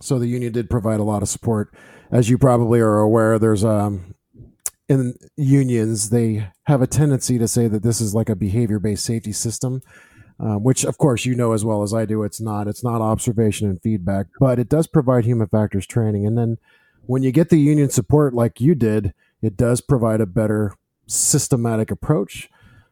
So 0.00 0.18
the 0.18 0.26
union 0.26 0.52
did 0.52 0.68
provide 0.68 1.00
a 1.00 1.04
lot 1.04 1.22
of 1.22 1.28
support. 1.28 1.74
As 2.10 2.28
you 2.28 2.38
probably 2.38 2.80
are 2.80 2.98
aware, 2.98 3.38
there's 3.38 3.64
um 3.64 4.14
in 4.88 5.14
unions 5.36 6.10
they 6.10 6.48
have 6.64 6.82
a 6.82 6.86
tendency 6.86 7.38
to 7.38 7.46
say 7.46 7.68
that 7.68 7.82
this 7.82 8.00
is 8.00 8.14
like 8.14 8.28
a 8.28 8.34
behavior-based 8.34 9.04
safety 9.04 9.32
system, 9.32 9.80
uh, 10.40 10.56
which 10.56 10.84
of 10.84 10.98
course 10.98 11.24
you 11.24 11.36
know 11.36 11.52
as 11.52 11.64
well 11.64 11.82
as 11.82 11.94
I 11.94 12.04
do. 12.04 12.24
It's 12.24 12.40
not. 12.40 12.66
It's 12.66 12.82
not 12.82 13.00
observation 13.00 13.68
and 13.68 13.80
feedback, 13.80 14.26
but 14.38 14.58
it 14.58 14.68
does 14.68 14.86
provide 14.86 15.24
human 15.24 15.46
factors 15.46 15.86
training. 15.86 16.26
And 16.26 16.36
then 16.36 16.58
when 17.06 17.22
you 17.22 17.30
get 17.30 17.48
the 17.48 17.58
union 17.58 17.90
support 17.90 18.34
like 18.34 18.60
you 18.60 18.74
did, 18.74 19.14
it 19.40 19.56
does 19.56 19.80
provide 19.80 20.20
a 20.20 20.26
better 20.26 20.74
systematic 21.06 21.90
approach 21.90 22.48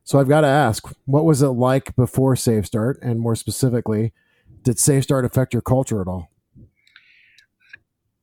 so 0.09 0.19
I've 0.19 0.27
got 0.27 0.41
to 0.41 0.47
ask, 0.47 0.89
what 1.05 1.27
was 1.27 1.43
it 1.43 1.49
like 1.49 1.95
before 1.95 2.35
Safe 2.35 2.65
Start, 2.65 2.99
and 3.03 3.21
more 3.21 3.37
specifically, 3.37 4.15
did 4.63 4.79
Safe 4.79 5.05
Start 5.05 5.27
affect 5.27 5.53
your 5.53 5.61
culture 5.61 6.01
at 6.01 6.09
all? 6.09 6.31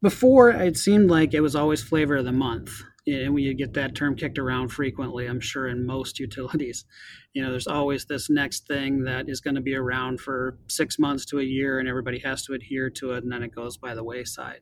Before, 0.02 0.50
it 0.50 0.78
seemed 0.78 1.12
like 1.12 1.36
it 1.36 1.42
was 1.42 1.56
always 1.56 1.84
flavor 1.84 2.16
of 2.16 2.26
the 2.26 2.32
month. 2.32 2.72
And 3.06 3.36
we 3.36 3.54
get 3.54 3.76
that 3.76 3.94
term 3.94 4.16
kicked 4.16 4.40
around 4.40 4.70
frequently, 4.70 5.28
I'm 5.28 5.40
sure, 5.40 5.68
in 5.68 5.86
most 5.86 6.20
utilities. 6.28 6.86
You 7.34 7.44
know, 7.44 7.52
there's 7.52 7.68
always 7.68 8.06
this 8.06 8.32
next 8.32 8.66
thing 8.66 9.04
that 9.04 9.30
is 9.30 9.40
going 9.40 9.54
to 9.54 9.62
be 9.62 9.76
around 9.76 10.20
for 10.20 10.58
six 10.68 10.98
months 10.98 11.24
to 11.28 11.40
a 11.40 11.44
year, 11.44 11.78
and 11.78 11.88
everybody 11.88 12.18
has 12.18 12.44
to 12.46 12.54
adhere 12.54 12.90
to 12.90 13.12
it, 13.12 13.24
and 13.24 13.32
then 13.32 13.44
it 13.44 13.54
goes 13.54 13.78
by 13.78 13.94
the 13.94 14.04
wayside. 14.04 14.62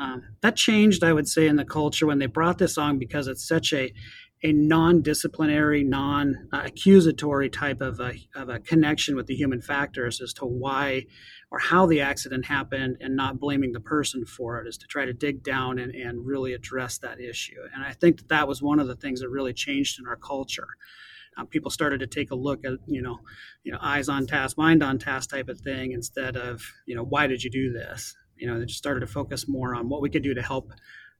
Um, 0.00 0.22
that 0.42 0.56
changed, 0.56 1.04
I 1.04 1.12
would 1.12 1.28
say, 1.28 1.46
in 1.46 1.56
the 1.56 1.64
culture 1.64 2.06
when 2.06 2.20
they 2.20 2.26
brought 2.26 2.56
this 2.56 2.78
on 2.78 2.98
because 2.98 3.26
it's 3.26 3.46
such 3.46 3.72
a 3.72 3.92
a 4.42 4.52
non-disciplinary, 4.52 5.82
non-accusatory 5.82 7.50
type 7.50 7.80
of 7.80 7.98
a, 7.98 8.14
of 8.36 8.48
a 8.48 8.60
connection 8.60 9.16
with 9.16 9.26
the 9.26 9.34
human 9.34 9.60
factors 9.60 10.20
as 10.20 10.32
to 10.34 10.44
why 10.44 11.04
or 11.50 11.58
how 11.58 11.86
the 11.86 12.00
accident 12.00 12.44
happened 12.44 12.96
and 13.00 13.16
not 13.16 13.40
blaming 13.40 13.72
the 13.72 13.80
person 13.80 14.24
for 14.24 14.60
it 14.60 14.68
is 14.68 14.78
to 14.78 14.86
try 14.86 15.04
to 15.04 15.12
dig 15.12 15.42
down 15.42 15.78
and, 15.78 15.94
and 15.94 16.24
really 16.24 16.52
address 16.52 16.98
that 16.98 17.20
issue. 17.20 17.56
And 17.74 17.84
I 17.84 17.92
think 17.92 18.18
that 18.18 18.28
that 18.28 18.46
was 18.46 18.62
one 18.62 18.78
of 18.78 18.86
the 18.86 18.96
things 18.96 19.20
that 19.20 19.28
really 19.28 19.52
changed 19.52 19.98
in 19.98 20.06
our 20.06 20.16
culture. 20.16 20.68
Uh, 21.36 21.44
people 21.44 21.70
started 21.70 22.00
to 22.00 22.06
take 22.06 22.30
a 22.30 22.36
look 22.36 22.64
at, 22.64 22.72
you 22.86 23.02
know, 23.02 23.18
you 23.64 23.72
know, 23.72 23.78
eyes 23.80 24.08
on 24.08 24.26
task, 24.26 24.56
mind 24.56 24.82
on 24.82 24.98
task 24.98 25.30
type 25.30 25.48
of 25.48 25.60
thing 25.60 25.92
instead 25.92 26.36
of, 26.36 26.62
you 26.86 26.94
know, 26.94 27.04
why 27.04 27.26
did 27.26 27.42
you 27.42 27.50
do 27.50 27.72
this? 27.72 28.14
You 28.36 28.46
know, 28.46 28.58
they 28.58 28.66
just 28.66 28.78
started 28.78 29.00
to 29.00 29.06
focus 29.06 29.48
more 29.48 29.74
on 29.74 29.88
what 29.88 30.00
we 30.00 30.10
could 30.10 30.22
do 30.22 30.34
to 30.34 30.42
help 30.42 30.72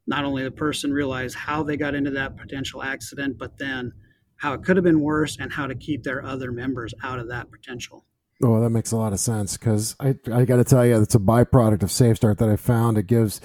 not 0.09 0.25
only 0.25 0.43
the 0.43 0.51
person 0.51 0.93
realize 0.93 1.35
how 1.35 1.63
they 1.63 1.77
got 1.77 1.95
into 1.95 2.11
that 2.11 2.37
potential 2.37 2.83
accident, 2.83 3.37
but 3.39 3.59
then 3.59 3.93
how 4.37 4.55
it 4.55 4.65
could 4.65 4.77
have 4.77 4.85
been 4.85 5.01
worse 5.01 5.37
and 5.39 5.53
how 5.53 5.67
to 5.67 5.75
keep 5.75 6.03
their 6.03 6.25
other 6.25 6.51
members 6.51 6.95
out 7.03 7.19
of 7.19 7.29
that 7.29 7.51
potential. 7.51 8.07
Oh, 8.43 8.61
that 8.61 8.71
makes 8.71 8.93
a 8.93 8.97
lot 8.97 9.13
of 9.13 9.21
sense 9.21 9.57
because 9.57 9.97
I, 10.01 10.15
I 10.33 10.45
got 10.45 10.57
to 10.57 10.65
tell 10.65 10.87
you, 10.87 11.01
it's 11.01 11.15
a 11.15 11.21
byproduct 11.21 11.83
of 11.83 11.91
SafeStart 11.91 12.39
that 12.39 12.49
I 12.49 12.57
found. 12.57 12.97
It 12.97 13.07
gives 13.07 13.41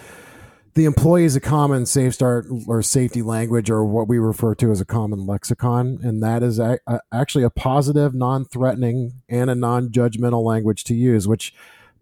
the 0.75 0.85
employees 0.85 1.35
a 1.35 1.41
common 1.41 1.83
SafeStart 1.83 2.67
or 2.67 2.81
safety 2.81 3.21
language, 3.21 3.69
or 3.69 3.83
what 3.83 4.07
we 4.07 4.17
refer 4.17 4.55
to 4.55 4.71
as 4.71 4.79
a 4.79 4.85
common 4.85 5.25
lexicon, 5.25 5.99
and 6.01 6.23
that 6.23 6.43
is 6.43 6.59
a, 6.59 6.79
a, 6.88 6.99
actually 7.11 7.43
a 7.43 7.49
positive, 7.49 8.13
non-threatening, 8.13 9.21
and 9.27 9.49
a 9.49 9.55
non-judgmental 9.55 10.43
language 10.43 10.83
to 10.85 10.95
use, 10.95 11.27
which 11.27 11.53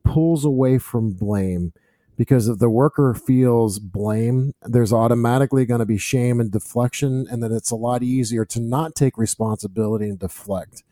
pulls 0.03 0.45
away 0.45 0.77
from 0.77 1.13
blame 1.13 1.73
because 2.21 2.47
if 2.47 2.59
the 2.59 2.69
worker 2.69 3.15
feels 3.15 3.79
blame, 3.79 4.53
there's 4.61 4.93
automatically 4.93 5.65
going 5.65 5.79
to 5.79 5.87
be 5.87 5.97
shame 5.97 6.39
and 6.39 6.51
deflection, 6.51 7.25
and 7.31 7.41
then 7.41 7.51
it's 7.51 7.71
a 7.71 7.75
lot 7.75 8.03
easier 8.03 8.45
to 8.45 8.59
not 8.59 8.93
take 8.93 9.17
responsibility 9.17 10.05
and 10.05 10.19
deflect. 10.19 10.83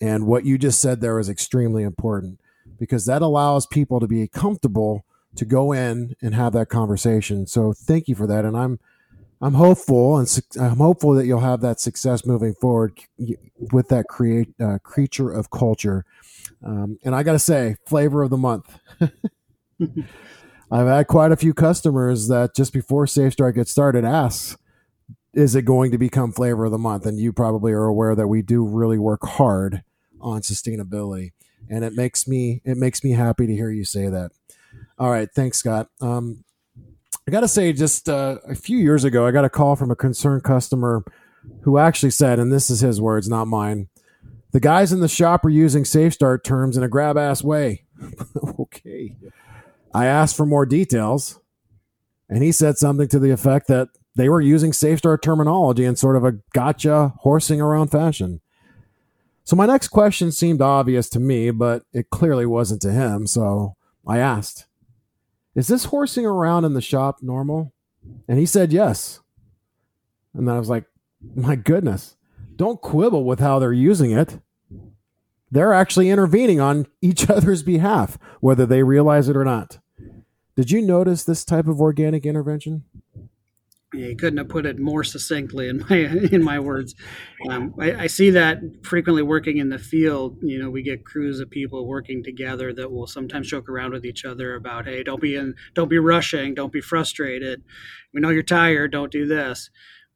And 0.00 0.24
what 0.24 0.44
you 0.44 0.58
just 0.58 0.80
said 0.80 1.00
there 1.00 1.18
is 1.18 1.28
extremely 1.28 1.82
important 1.82 2.38
because 2.78 3.06
that 3.06 3.22
allows 3.22 3.66
people 3.66 3.98
to 3.98 4.06
be 4.06 4.28
comfortable 4.28 5.04
to 5.34 5.44
go 5.44 5.72
in 5.72 6.14
and 6.22 6.32
have 6.32 6.52
that 6.52 6.68
conversation. 6.68 7.48
So 7.48 7.72
thank 7.72 8.06
you 8.06 8.14
for 8.14 8.28
that, 8.28 8.44
and 8.44 8.56
I'm 8.56 8.78
I'm 9.40 9.54
hopeful 9.54 10.16
and 10.16 10.40
I'm 10.60 10.76
hopeful 10.76 11.14
that 11.14 11.26
you'll 11.26 11.40
have 11.40 11.60
that 11.62 11.80
success 11.80 12.24
moving 12.24 12.54
forward 12.54 13.00
with 13.72 13.88
that 13.88 14.06
create 14.08 14.54
uh, 14.60 14.78
creature 14.84 15.32
of 15.32 15.50
culture. 15.50 16.04
Um, 16.64 17.00
and 17.04 17.16
I 17.16 17.24
got 17.24 17.32
to 17.32 17.40
say, 17.40 17.74
flavor 17.84 18.22
of 18.22 18.30
the 18.30 18.36
month. 18.36 18.78
I've 20.72 20.86
had 20.86 21.06
quite 21.06 21.32
a 21.32 21.36
few 21.36 21.52
customers 21.52 22.28
that 22.28 22.56
just 22.56 22.72
before 22.72 23.06
Safe 23.06 23.34
Start 23.34 23.56
gets 23.56 23.70
started 23.70 24.06
asks, 24.06 24.56
is 25.34 25.54
it 25.54 25.66
going 25.66 25.90
to 25.90 25.98
become 25.98 26.32
flavor 26.32 26.64
of 26.64 26.72
the 26.72 26.78
month? 26.78 27.04
And 27.04 27.18
you 27.18 27.30
probably 27.30 27.72
are 27.72 27.84
aware 27.84 28.14
that 28.14 28.28
we 28.28 28.40
do 28.40 28.64
really 28.64 28.98
work 28.98 29.22
hard 29.22 29.82
on 30.18 30.40
sustainability. 30.40 31.32
And 31.68 31.84
it 31.84 31.92
makes 31.92 32.26
me 32.26 32.62
it 32.64 32.78
makes 32.78 33.04
me 33.04 33.10
happy 33.10 33.46
to 33.46 33.54
hear 33.54 33.70
you 33.70 33.84
say 33.84 34.08
that. 34.08 34.30
All 34.98 35.10
right, 35.10 35.28
thanks, 35.30 35.58
Scott. 35.58 35.88
Um, 36.00 36.42
I 37.28 37.30
got 37.30 37.40
to 37.40 37.48
say, 37.48 37.74
just 37.74 38.08
uh, 38.08 38.38
a 38.48 38.54
few 38.54 38.78
years 38.78 39.04
ago, 39.04 39.26
I 39.26 39.30
got 39.30 39.44
a 39.44 39.50
call 39.50 39.76
from 39.76 39.90
a 39.90 39.96
concerned 39.96 40.42
customer 40.42 41.04
who 41.62 41.76
actually 41.76 42.10
said, 42.10 42.38
and 42.38 42.50
this 42.50 42.70
is 42.70 42.80
his 42.80 42.98
words, 42.98 43.28
not 43.28 43.46
mine. 43.46 43.88
The 44.52 44.60
guys 44.60 44.90
in 44.90 45.00
the 45.00 45.08
shop 45.08 45.44
are 45.44 45.50
using 45.50 45.84
Safe 45.84 46.14
Start 46.14 46.44
terms 46.44 46.78
in 46.78 46.82
a 46.82 46.88
grab 46.88 47.18
ass 47.18 47.44
way. 47.44 47.84
okay. 48.58 49.16
I 49.94 50.06
asked 50.06 50.36
for 50.36 50.46
more 50.46 50.66
details, 50.66 51.40
and 52.28 52.42
he 52.42 52.52
said 52.52 52.78
something 52.78 53.08
to 53.08 53.18
the 53.18 53.30
effect 53.30 53.68
that 53.68 53.88
they 54.14 54.28
were 54.28 54.40
using 54.40 54.72
SafeStart 54.72 55.22
terminology 55.22 55.84
in 55.84 55.96
sort 55.96 56.16
of 56.16 56.24
a 56.24 56.38
gotcha 56.52 57.14
horsing 57.20 57.60
around 57.60 57.88
fashion. 57.88 58.40
So 59.44 59.56
my 59.56 59.66
next 59.66 59.88
question 59.88 60.30
seemed 60.30 60.60
obvious 60.60 61.08
to 61.10 61.20
me, 61.20 61.50
but 61.50 61.82
it 61.92 62.10
clearly 62.10 62.46
wasn't 62.46 62.82
to 62.82 62.92
him. 62.92 63.26
So 63.26 63.74
I 64.06 64.18
asked, 64.18 64.66
Is 65.54 65.68
this 65.68 65.86
horsing 65.86 66.26
around 66.26 66.64
in 66.64 66.74
the 66.74 66.80
shop 66.80 67.18
normal? 67.22 67.72
And 68.28 68.38
he 68.38 68.46
said 68.46 68.72
yes. 68.72 69.20
And 70.34 70.46
then 70.46 70.54
I 70.54 70.58
was 70.58 70.68
like, 70.68 70.84
My 71.34 71.56
goodness, 71.56 72.16
don't 72.56 72.80
quibble 72.80 73.24
with 73.24 73.40
how 73.40 73.58
they're 73.58 73.72
using 73.72 74.12
it. 74.12 74.38
They're 75.50 75.74
actually 75.74 76.08
intervening 76.08 76.60
on 76.60 76.86
each 77.00 77.28
other's 77.30 77.62
behalf, 77.62 78.18
whether 78.40 78.64
they 78.66 78.82
realize 78.82 79.28
it 79.28 79.36
or 79.36 79.44
not. 79.44 79.78
Did 80.56 80.70
you 80.70 80.82
notice 80.82 81.24
this 81.24 81.44
type 81.44 81.66
of 81.66 81.80
organic 81.80 82.26
intervention? 82.26 82.84
Yeah, 83.94 84.06
you 84.06 84.16
couldn't 84.16 84.38
have 84.38 84.48
put 84.48 84.64
it 84.64 84.78
more 84.78 85.04
succinctly 85.04 85.68
in 85.68 85.84
my 85.88 85.96
in 86.32 86.42
my 86.42 86.58
words. 86.58 86.94
Um, 87.48 87.74
I, 87.78 87.94
I, 87.94 88.06
see 88.06 88.30
that 88.30 88.58
frequently 88.82 89.22
working 89.22 89.58
in 89.58 89.68
the 89.68 89.78
field. 89.78 90.38
You 90.40 90.58
know, 90.58 90.70
we 90.70 90.82
get 90.82 91.04
crews 91.04 91.40
of 91.40 91.50
people 91.50 91.86
working 91.86 92.22
together 92.22 92.72
that 92.72 92.90
will 92.90 93.06
sometimes 93.06 93.48
joke 93.48 93.68
around 93.68 93.92
with 93.92 94.06
each 94.06 94.24
other 94.24 94.54
about, 94.54 94.86
"Hey, 94.86 95.02
don't 95.02 95.20
be 95.20 95.36
in, 95.36 95.54
don't 95.74 95.90
be 95.90 95.98
rushing, 95.98 96.54
don't 96.54 96.72
be 96.72 96.80
frustrated. 96.80 97.62
We 98.14 98.20
know 98.20 98.30
you're 98.30 98.42
tired. 98.42 98.92
Don't 98.92 99.12
do 99.12 99.26
this." 99.26 99.68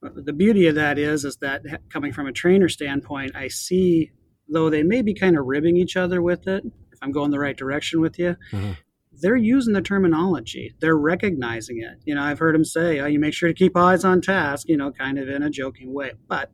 The 0.02 0.33
beauty 0.33 0.66
of 0.69 0.75
that 0.76 0.99
is, 0.99 1.25
is 1.25 1.37
that 1.38 1.62
coming 1.90 2.12
from 2.12 2.26
a 2.26 2.33
trainer 2.33 2.69
standpoint, 2.69 3.35
I 3.35 3.49
see 3.49 4.11
though 4.49 4.71
they 4.71 4.85
may 4.85 5.02
be 5.02 5.12
kind 5.12 5.37
of 5.37 5.45
ribbing 5.45 5.76
each 5.76 5.97
other 5.97 6.23
with 6.23 6.47
it. 6.47 6.64
If 6.93 6.99
I'm 7.02 7.12
going 7.12 7.31
the 7.31 7.38
right 7.38 7.57
direction 7.57 8.00
with 8.00 8.19
you, 8.19 8.37
uh-huh 8.52 8.75
they're 9.20 9.37
using 9.37 9.73
the 9.73 9.82
terminology. 9.82 10.75
They're 10.80 10.96
recognizing 10.96 11.78
it. 11.80 11.99
You 12.04 12.14
know, 12.14 12.23
I've 12.23 12.38
heard 12.38 12.54
them 12.54 12.64
say, 12.64 13.00
"Oh, 13.00 13.06
you 13.06 13.18
make 13.18 13.35
sure 13.35 13.49
to 13.49 13.54
keep 13.54 13.76
eyes 13.76 14.04
on 14.04 14.20
task," 14.20 14.68
you 14.68 14.76
know, 14.76 14.92
kind 14.92 15.18
of 15.18 15.28
in 15.28 15.42
a 15.42 15.50
joking 15.50 15.92
way. 15.92 16.12
But 16.28 16.52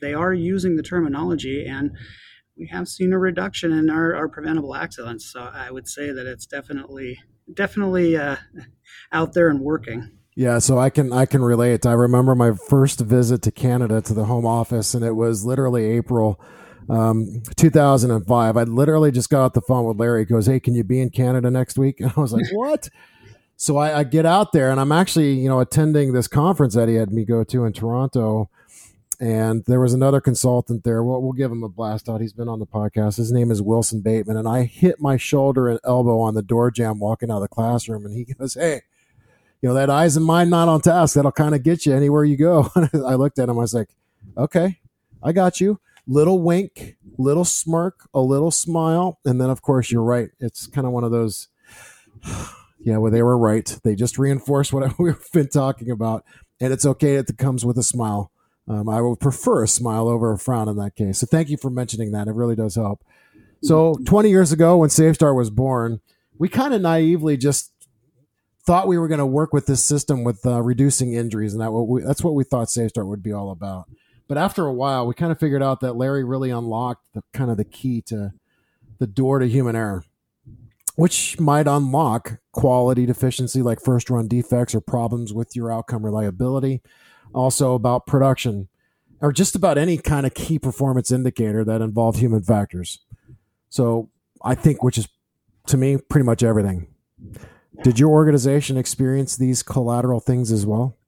they 0.00 0.14
are 0.14 0.32
using 0.32 0.76
the 0.76 0.82
terminology, 0.82 1.66
and 1.66 1.92
we 2.56 2.68
have 2.68 2.88
seen 2.88 3.12
a 3.12 3.18
reduction 3.18 3.72
in 3.72 3.90
our, 3.90 4.14
our 4.14 4.28
preventable 4.28 4.74
accidents. 4.74 5.30
So 5.32 5.40
I 5.40 5.70
would 5.70 5.88
say 5.88 6.12
that 6.12 6.26
it's 6.26 6.46
definitely 6.46 7.18
definitely 7.52 8.16
uh, 8.16 8.36
out 9.12 9.32
there 9.32 9.48
and 9.48 9.60
working. 9.60 10.10
Yeah, 10.36 10.58
so 10.58 10.78
I 10.78 10.90
can 10.90 11.12
I 11.12 11.26
can 11.26 11.42
relate. 11.42 11.84
I 11.84 11.92
remember 11.92 12.34
my 12.34 12.52
first 12.52 13.00
visit 13.00 13.42
to 13.42 13.50
Canada 13.50 14.00
to 14.02 14.14
the 14.14 14.24
home 14.26 14.46
office, 14.46 14.94
and 14.94 15.04
it 15.04 15.16
was 15.16 15.44
literally 15.44 15.84
April 15.84 16.40
um, 16.88 17.42
2005. 17.56 18.56
I 18.56 18.62
literally 18.64 19.10
just 19.10 19.30
got 19.30 19.44
off 19.44 19.52
the 19.52 19.60
phone 19.60 19.84
with 19.86 19.98
Larry. 19.98 20.22
He 20.22 20.24
goes, 20.26 20.46
Hey, 20.46 20.60
can 20.60 20.74
you 20.74 20.84
be 20.84 21.00
in 21.00 21.10
Canada 21.10 21.50
next 21.50 21.78
week? 21.78 22.00
And 22.00 22.12
I 22.16 22.20
was 22.20 22.32
like, 22.32 22.46
What? 22.52 22.88
so 23.60 23.76
I, 23.76 23.98
I, 23.98 24.04
get 24.04 24.24
out 24.24 24.52
there 24.52 24.70
and 24.70 24.80
I'm 24.80 24.90
actually, 24.90 25.34
you 25.34 25.46
know, 25.46 25.60
attending 25.60 26.14
this 26.14 26.26
conference 26.26 26.74
that 26.76 26.88
he 26.88 26.94
had 26.94 27.12
me 27.12 27.26
go 27.26 27.44
to 27.44 27.66
in 27.66 27.74
Toronto. 27.74 28.48
And 29.20 29.62
there 29.66 29.80
was 29.80 29.92
another 29.92 30.18
consultant 30.18 30.82
there. 30.82 31.04
We'll, 31.04 31.20
we'll 31.20 31.34
give 31.34 31.52
him 31.52 31.62
a 31.62 31.68
blast 31.68 32.08
out. 32.08 32.22
He's 32.22 32.32
been 32.32 32.48
on 32.48 32.58
the 32.58 32.66
podcast. 32.66 33.18
His 33.18 33.30
name 33.30 33.50
is 33.50 33.60
Wilson 33.60 34.00
Bateman. 34.00 34.38
And 34.38 34.48
I 34.48 34.62
hit 34.62 34.98
my 34.98 35.18
shoulder 35.18 35.68
and 35.68 35.78
elbow 35.84 36.20
on 36.20 36.32
the 36.32 36.40
door 36.40 36.70
jamb 36.70 37.00
walking 37.00 37.30
out 37.30 37.36
of 37.36 37.42
the 37.42 37.48
classroom. 37.48 38.06
And 38.06 38.14
he 38.14 38.24
goes, 38.38 38.54
Hey, 38.54 38.80
you 39.60 39.68
know, 39.68 39.74
that 39.74 39.90
eyes 39.90 40.16
and 40.16 40.24
mind 40.24 40.48
not 40.48 40.68
on 40.68 40.80
task, 40.80 41.14
that'll 41.14 41.30
kind 41.30 41.54
of 41.54 41.62
get 41.62 41.84
you 41.84 41.94
anywhere 41.94 42.24
you 42.24 42.38
go. 42.38 42.70
I 42.94 43.16
looked 43.16 43.38
at 43.38 43.50
him. 43.50 43.58
I 43.58 43.60
was 43.60 43.74
like, 43.74 43.90
Okay, 44.38 44.78
I 45.22 45.32
got 45.32 45.60
you 45.60 45.78
little 46.10 46.42
wink, 46.42 46.96
little 47.16 47.44
smirk, 47.44 48.08
a 48.12 48.20
little 48.20 48.50
smile, 48.50 49.20
and 49.24 49.40
then 49.40 49.48
of 49.48 49.62
course 49.62 49.90
you're 49.90 50.02
right. 50.02 50.30
It's 50.40 50.66
kind 50.66 50.86
of 50.86 50.92
one 50.92 51.04
of 51.04 51.10
those. 51.10 51.48
Yeah, 52.82 52.96
well, 52.96 53.12
they 53.12 53.22
were 53.22 53.36
right. 53.36 53.78
They 53.84 53.94
just 53.94 54.18
reinforced 54.18 54.72
what 54.72 54.94
we've 54.98 55.30
been 55.34 55.50
talking 55.50 55.90
about, 55.90 56.24
and 56.62 56.72
it's 56.72 56.86
okay 56.86 57.16
it 57.16 57.30
comes 57.36 57.62
with 57.62 57.76
a 57.76 57.82
smile. 57.82 58.32
Um, 58.66 58.88
I 58.88 59.02
would 59.02 59.20
prefer 59.20 59.64
a 59.64 59.68
smile 59.68 60.08
over 60.08 60.32
a 60.32 60.38
frown 60.38 60.66
in 60.66 60.76
that 60.76 60.96
case. 60.96 61.18
So 61.18 61.26
thank 61.26 61.50
you 61.50 61.58
for 61.58 61.68
mentioning 61.68 62.12
that. 62.12 62.26
It 62.26 62.34
really 62.34 62.56
does 62.56 62.76
help. 62.76 63.04
So 63.62 63.98
20 64.06 64.30
years 64.30 64.50
ago, 64.50 64.78
when 64.78 64.88
SafeStart 64.88 65.36
was 65.36 65.50
born, 65.50 66.00
we 66.38 66.48
kind 66.48 66.72
of 66.72 66.80
naively 66.80 67.36
just 67.36 67.70
thought 68.64 68.88
we 68.88 68.96
were 68.96 69.08
going 69.08 69.18
to 69.18 69.26
work 69.26 69.52
with 69.52 69.66
this 69.66 69.84
system 69.84 70.24
with 70.24 70.46
uh, 70.46 70.62
reducing 70.62 71.12
injuries, 71.12 71.52
and 71.52 71.60
that 71.60 71.72
what 71.72 71.86
we, 71.86 72.00
that's 72.00 72.24
what 72.24 72.32
we 72.32 72.44
thought 72.44 72.68
SafeStart 72.68 73.06
would 73.06 73.22
be 73.22 73.32
all 73.34 73.50
about. 73.50 73.90
But 74.30 74.38
after 74.38 74.64
a 74.64 74.72
while, 74.72 75.08
we 75.08 75.14
kind 75.14 75.32
of 75.32 75.40
figured 75.40 75.60
out 75.60 75.80
that 75.80 75.96
Larry 75.96 76.22
really 76.22 76.50
unlocked 76.50 77.04
the 77.14 77.24
kind 77.32 77.50
of 77.50 77.56
the 77.56 77.64
key 77.64 78.00
to 78.02 78.32
the 79.00 79.08
door 79.08 79.40
to 79.40 79.48
human 79.48 79.74
error, 79.74 80.04
which 80.94 81.40
might 81.40 81.66
unlock 81.66 82.38
quality 82.52 83.06
deficiency 83.06 83.60
like 83.60 83.80
first 83.80 84.08
run 84.08 84.28
defects 84.28 84.72
or 84.72 84.80
problems 84.80 85.34
with 85.34 85.56
your 85.56 85.72
outcome 85.72 86.04
reliability. 86.04 86.80
Also 87.34 87.74
about 87.74 88.06
production 88.06 88.68
or 89.20 89.32
just 89.32 89.56
about 89.56 89.76
any 89.76 89.98
kind 89.98 90.24
of 90.24 90.32
key 90.32 90.60
performance 90.60 91.10
indicator 91.10 91.64
that 91.64 91.80
involved 91.80 92.20
human 92.20 92.44
factors. 92.44 93.00
So 93.68 94.10
I 94.44 94.54
think, 94.54 94.84
which 94.84 94.96
is 94.96 95.08
to 95.66 95.76
me 95.76 95.96
pretty 96.08 96.24
much 96.24 96.44
everything. 96.44 96.86
Did 97.82 97.98
your 97.98 98.10
organization 98.10 98.76
experience 98.76 99.36
these 99.36 99.64
collateral 99.64 100.20
things 100.20 100.52
as 100.52 100.64
well? 100.64 100.99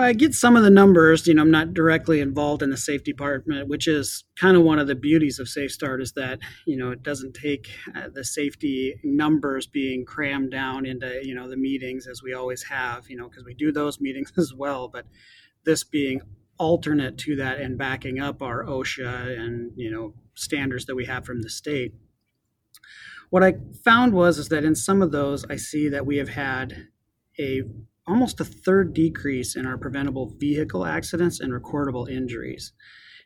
Well, 0.00 0.08
I 0.08 0.14
get 0.14 0.32
some 0.32 0.56
of 0.56 0.62
the 0.62 0.70
numbers. 0.70 1.26
You 1.26 1.34
know, 1.34 1.42
I'm 1.42 1.50
not 1.50 1.74
directly 1.74 2.20
involved 2.20 2.62
in 2.62 2.70
the 2.70 2.78
safety 2.78 3.12
department, 3.12 3.68
which 3.68 3.86
is 3.86 4.24
kind 4.34 4.56
of 4.56 4.62
one 4.62 4.78
of 4.78 4.86
the 4.86 4.94
beauties 4.94 5.38
of 5.38 5.46
SafeStart 5.46 6.00
is 6.00 6.12
that 6.12 6.38
you 6.66 6.78
know 6.78 6.90
it 6.90 7.02
doesn't 7.02 7.34
take 7.34 7.68
uh, 7.94 8.08
the 8.10 8.24
safety 8.24 8.98
numbers 9.04 9.66
being 9.66 10.06
crammed 10.06 10.52
down 10.52 10.86
into 10.86 11.20
you 11.22 11.34
know 11.34 11.50
the 11.50 11.56
meetings 11.58 12.06
as 12.06 12.22
we 12.22 12.32
always 12.32 12.62
have. 12.62 13.10
You 13.10 13.18
know, 13.18 13.28
because 13.28 13.44
we 13.44 13.52
do 13.52 13.72
those 13.72 14.00
meetings 14.00 14.32
as 14.38 14.54
well, 14.54 14.88
but 14.88 15.04
this 15.66 15.84
being 15.84 16.22
alternate 16.56 17.18
to 17.18 17.36
that 17.36 17.60
and 17.60 17.76
backing 17.76 18.18
up 18.18 18.40
our 18.40 18.64
OSHA 18.64 19.38
and 19.38 19.72
you 19.76 19.90
know 19.90 20.14
standards 20.34 20.86
that 20.86 20.96
we 20.96 21.04
have 21.04 21.26
from 21.26 21.42
the 21.42 21.50
state. 21.50 21.92
What 23.28 23.44
I 23.44 23.56
found 23.84 24.14
was 24.14 24.38
is 24.38 24.48
that 24.48 24.64
in 24.64 24.74
some 24.74 25.02
of 25.02 25.12
those, 25.12 25.44
I 25.50 25.56
see 25.56 25.90
that 25.90 26.06
we 26.06 26.16
have 26.16 26.30
had 26.30 26.88
a 27.38 27.64
almost 28.06 28.40
a 28.40 28.44
third 28.44 28.94
decrease 28.94 29.56
in 29.56 29.66
our 29.66 29.78
preventable 29.78 30.34
vehicle 30.38 30.86
accidents 30.86 31.40
and 31.40 31.52
recordable 31.52 32.10
injuries. 32.10 32.72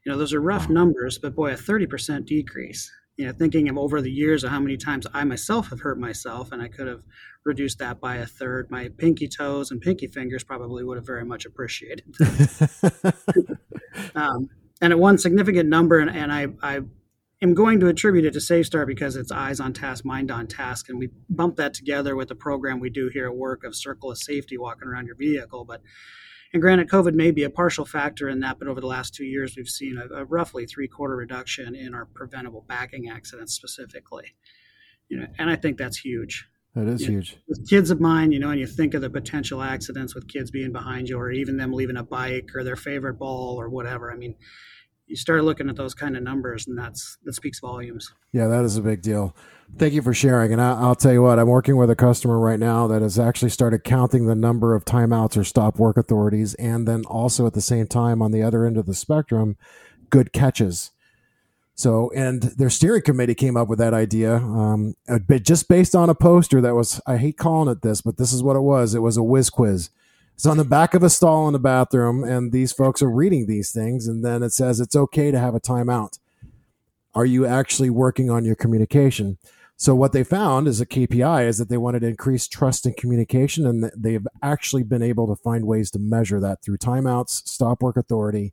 You 0.04 0.12
know, 0.12 0.18
those 0.18 0.34
are 0.34 0.40
rough 0.40 0.68
numbers, 0.68 1.18
but 1.18 1.34
boy, 1.34 1.52
a 1.52 1.56
30% 1.56 2.26
decrease. 2.26 2.90
You 3.16 3.26
know, 3.26 3.32
thinking 3.32 3.68
of 3.68 3.78
over 3.78 4.00
the 4.00 4.10
years 4.10 4.42
of 4.42 4.50
how 4.50 4.58
many 4.58 4.76
times 4.76 5.06
I 5.14 5.22
myself 5.24 5.70
have 5.70 5.80
hurt 5.80 6.00
myself, 6.00 6.50
and 6.50 6.60
I 6.60 6.68
could 6.68 6.88
have 6.88 7.02
reduced 7.44 7.78
that 7.78 8.00
by 8.00 8.16
a 8.16 8.26
third. 8.26 8.70
My 8.70 8.88
pinky 8.98 9.28
toes 9.28 9.70
and 9.70 9.80
pinky 9.80 10.08
fingers 10.08 10.42
probably 10.42 10.82
would 10.82 10.96
have 10.96 11.06
very 11.06 11.24
much 11.24 11.46
appreciated. 11.46 12.12
um, 14.16 14.50
and 14.80 14.92
at 14.92 14.98
one 14.98 15.16
significant 15.16 15.68
number, 15.68 16.00
and, 16.00 16.10
and 16.10 16.32
I, 16.32 16.48
I 16.60 16.80
am 17.44 17.54
going 17.54 17.78
to 17.78 17.86
attribute 17.86 18.24
it 18.24 18.32
to 18.32 18.38
SafeStart 18.40 18.86
because 18.86 19.14
it's 19.14 19.30
eyes 19.30 19.60
on 19.60 19.72
task, 19.72 20.04
mind 20.04 20.30
on 20.30 20.46
task, 20.46 20.88
and 20.88 20.98
we 20.98 21.10
bump 21.28 21.56
that 21.56 21.74
together 21.74 22.16
with 22.16 22.28
the 22.28 22.34
program 22.34 22.80
we 22.80 22.90
do 22.90 23.10
here 23.12 23.26
at 23.26 23.36
work 23.36 23.62
of 23.62 23.76
Circle 23.76 24.10
of 24.10 24.18
Safety, 24.18 24.58
walking 24.58 24.88
around 24.88 25.06
your 25.06 25.14
vehicle. 25.14 25.64
But 25.64 25.82
and 26.52 26.62
granted, 26.62 26.88
COVID 26.88 27.14
may 27.14 27.32
be 27.32 27.42
a 27.42 27.50
partial 27.50 27.84
factor 27.84 28.28
in 28.28 28.40
that, 28.40 28.58
but 28.58 28.68
over 28.68 28.80
the 28.80 28.86
last 28.86 29.14
two 29.14 29.24
years, 29.24 29.56
we've 29.56 29.68
seen 29.68 29.98
a, 29.98 30.22
a 30.22 30.24
roughly 30.24 30.66
three-quarter 30.66 31.16
reduction 31.16 31.74
in 31.74 31.94
our 31.94 32.06
preventable 32.06 32.64
backing 32.66 33.10
accidents 33.10 33.54
specifically. 33.54 34.34
You 35.08 35.18
know, 35.18 35.26
and 35.38 35.50
I 35.50 35.56
think 35.56 35.78
that's 35.78 35.98
huge. 35.98 36.48
That 36.74 36.86
is 36.86 37.02
you 37.02 37.12
huge. 37.12 37.32
Know, 37.32 37.38
with 37.48 37.68
kids 37.68 37.90
of 37.90 38.00
mine, 38.00 38.32
you 38.32 38.38
know, 38.38 38.50
and 38.50 38.60
you 38.60 38.66
think 38.66 38.94
of 38.94 39.02
the 39.02 39.10
potential 39.10 39.62
accidents 39.62 40.14
with 40.14 40.28
kids 40.28 40.50
being 40.50 40.72
behind 40.72 41.08
you, 41.08 41.18
or 41.18 41.30
even 41.30 41.56
them 41.56 41.72
leaving 41.72 41.96
a 41.96 42.04
bike 42.04 42.50
or 42.54 42.64
their 42.64 42.76
favorite 42.76 43.18
ball 43.18 43.60
or 43.60 43.68
whatever. 43.68 44.12
I 44.12 44.16
mean, 44.16 44.36
you 45.06 45.16
start 45.16 45.44
looking 45.44 45.68
at 45.68 45.76
those 45.76 45.94
kind 45.94 46.16
of 46.16 46.22
numbers 46.22 46.66
and 46.66 46.78
that's 46.78 47.18
that 47.24 47.34
speaks 47.34 47.60
volumes. 47.60 48.12
Yeah 48.32 48.48
that 48.48 48.64
is 48.64 48.76
a 48.76 48.82
big 48.82 49.02
deal. 49.02 49.34
Thank 49.78 49.94
you 49.94 50.02
for 50.02 50.14
sharing. 50.14 50.52
And 50.52 50.60
I, 50.60 50.88
will 50.88 50.94
tell 50.94 51.12
you 51.12 51.22
what 51.22 51.38
i'm 51.38 51.48
working 51.48 51.76
with 51.76 51.90
a 51.90 51.96
customer 51.96 52.38
right 52.38 52.58
now 52.58 52.86
that 52.86 53.02
has 53.02 53.18
actually 53.18 53.50
started 53.50 53.84
counting 53.84 54.26
the 54.26 54.34
number 54.34 54.74
of 54.74 54.84
timeouts 54.84 55.36
or 55.36 55.44
stop 55.44 55.78
work 55.78 55.96
authorities 55.96 56.54
and 56.54 56.86
then 56.86 57.04
also 57.06 57.46
at 57.46 57.54
the 57.54 57.60
same 57.60 57.86
time 57.86 58.22
on 58.22 58.30
the 58.30 58.42
other 58.42 58.66
end 58.66 58.76
of 58.76 58.86
the 58.86 58.94
spectrum 58.94 59.56
good 60.10 60.32
catches. 60.32 60.90
So 61.74 62.10
and 62.14 62.42
their 62.42 62.70
steering 62.70 63.02
committee 63.02 63.34
came 63.34 63.56
up 63.56 63.68
with 63.68 63.80
that 63.80 63.94
idea 63.94 64.36
um, 64.36 64.94
just 65.42 65.68
based 65.68 65.94
on 65.94 66.08
a 66.08 66.14
poster 66.14 66.60
that 66.60 66.74
was 66.74 67.00
i 67.06 67.16
hate 67.16 67.36
calling 67.36 67.70
it 67.70 67.82
this 67.82 68.00
but 68.00 68.16
this 68.16 68.32
is 68.32 68.42
what 68.42 68.56
it 68.56 68.60
was. 68.60 68.94
It 68.94 69.00
was 69.00 69.16
a 69.16 69.22
whiz 69.22 69.50
quiz 69.50 69.90
it's 70.34 70.46
on 70.46 70.56
the 70.56 70.64
back 70.64 70.94
of 70.94 71.02
a 71.02 71.10
stall 71.10 71.46
in 71.46 71.52
the 71.52 71.58
bathroom, 71.58 72.24
and 72.24 72.50
these 72.50 72.72
folks 72.72 73.00
are 73.02 73.10
reading 73.10 73.46
these 73.46 73.70
things, 73.70 74.08
and 74.08 74.24
then 74.24 74.42
it 74.42 74.52
says 74.52 74.80
it's 74.80 74.96
okay 74.96 75.30
to 75.30 75.38
have 75.38 75.54
a 75.54 75.60
timeout. 75.60 76.18
Are 77.14 77.24
you 77.24 77.46
actually 77.46 77.90
working 77.90 78.30
on 78.30 78.44
your 78.44 78.56
communication? 78.56 79.38
So 79.76 79.94
what 79.94 80.12
they 80.12 80.24
found 80.24 80.66
as 80.66 80.80
a 80.80 80.86
KPI 80.86 81.46
is 81.46 81.58
that 81.58 81.68
they 81.68 81.76
wanted 81.76 82.00
to 82.00 82.08
increase 82.08 82.48
trust 82.48 82.86
in 82.86 82.94
communication, 82.94 83.66
and 83.66 83.90
they've 83.96 84.26
actually 84.42 84.82
been 84.82 85.02
able 85.02 85.28
to 85.28 85.40
find 85.40 85.66
ways 85.66 85.90
to 85.92 85.98
measure 85.98 86.40
that 86.40 86.62
through 86.62 86.78
timeouts, 86.78 87.46
stop 87.46 87.82
work 87.82 87.96
authority, 87.96 88.52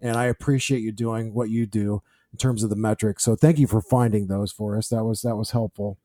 and 0.00 0.16
I 0.16 0.26
appreciate 0.26 0.82
you 0.82 0.92
doing 0.92 1.32
what 1.32 1.50
you 1.50 1.66
do 1.66 2.02
in 2.32 2.38
terms 2.38 2.62
of 2.62 2.70
the 2.70 2.76
metrics. 2.76 3.24
So 3.24 3.36
thank 3.36 3.58
you 3.58 3.66
for 3.66 3.80
finding 3.80 4.26
those 4.26 4.52
for 4.52 4.76
us. 4.76 4.88
That 4.88 5.04
was 5.04 5.22
that 5.22 5.36
was 5.36 5.50
helpful. 5.50 5.98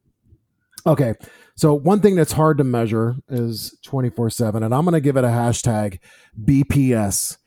Okay. 0.87 1.13
So 1.55 1.73
one 1.73 2.01
thing 2.01 2.15
that's 2.15 2.33
hard 2.33 2.57
to 2.57 2.63
measure 2.63 3.15
is 3.29 3.77
24 3.83 4.29
7, 4.29 4.63
and 4.63 4.73
I'm 4.73 4.83
going 4.83 4.93
to 4.93 5.01
give 5.01 5.17
it 5.17 5.23
a 5.23 5.29
hashtag 5.29 5.99
BPS 6.43 7.37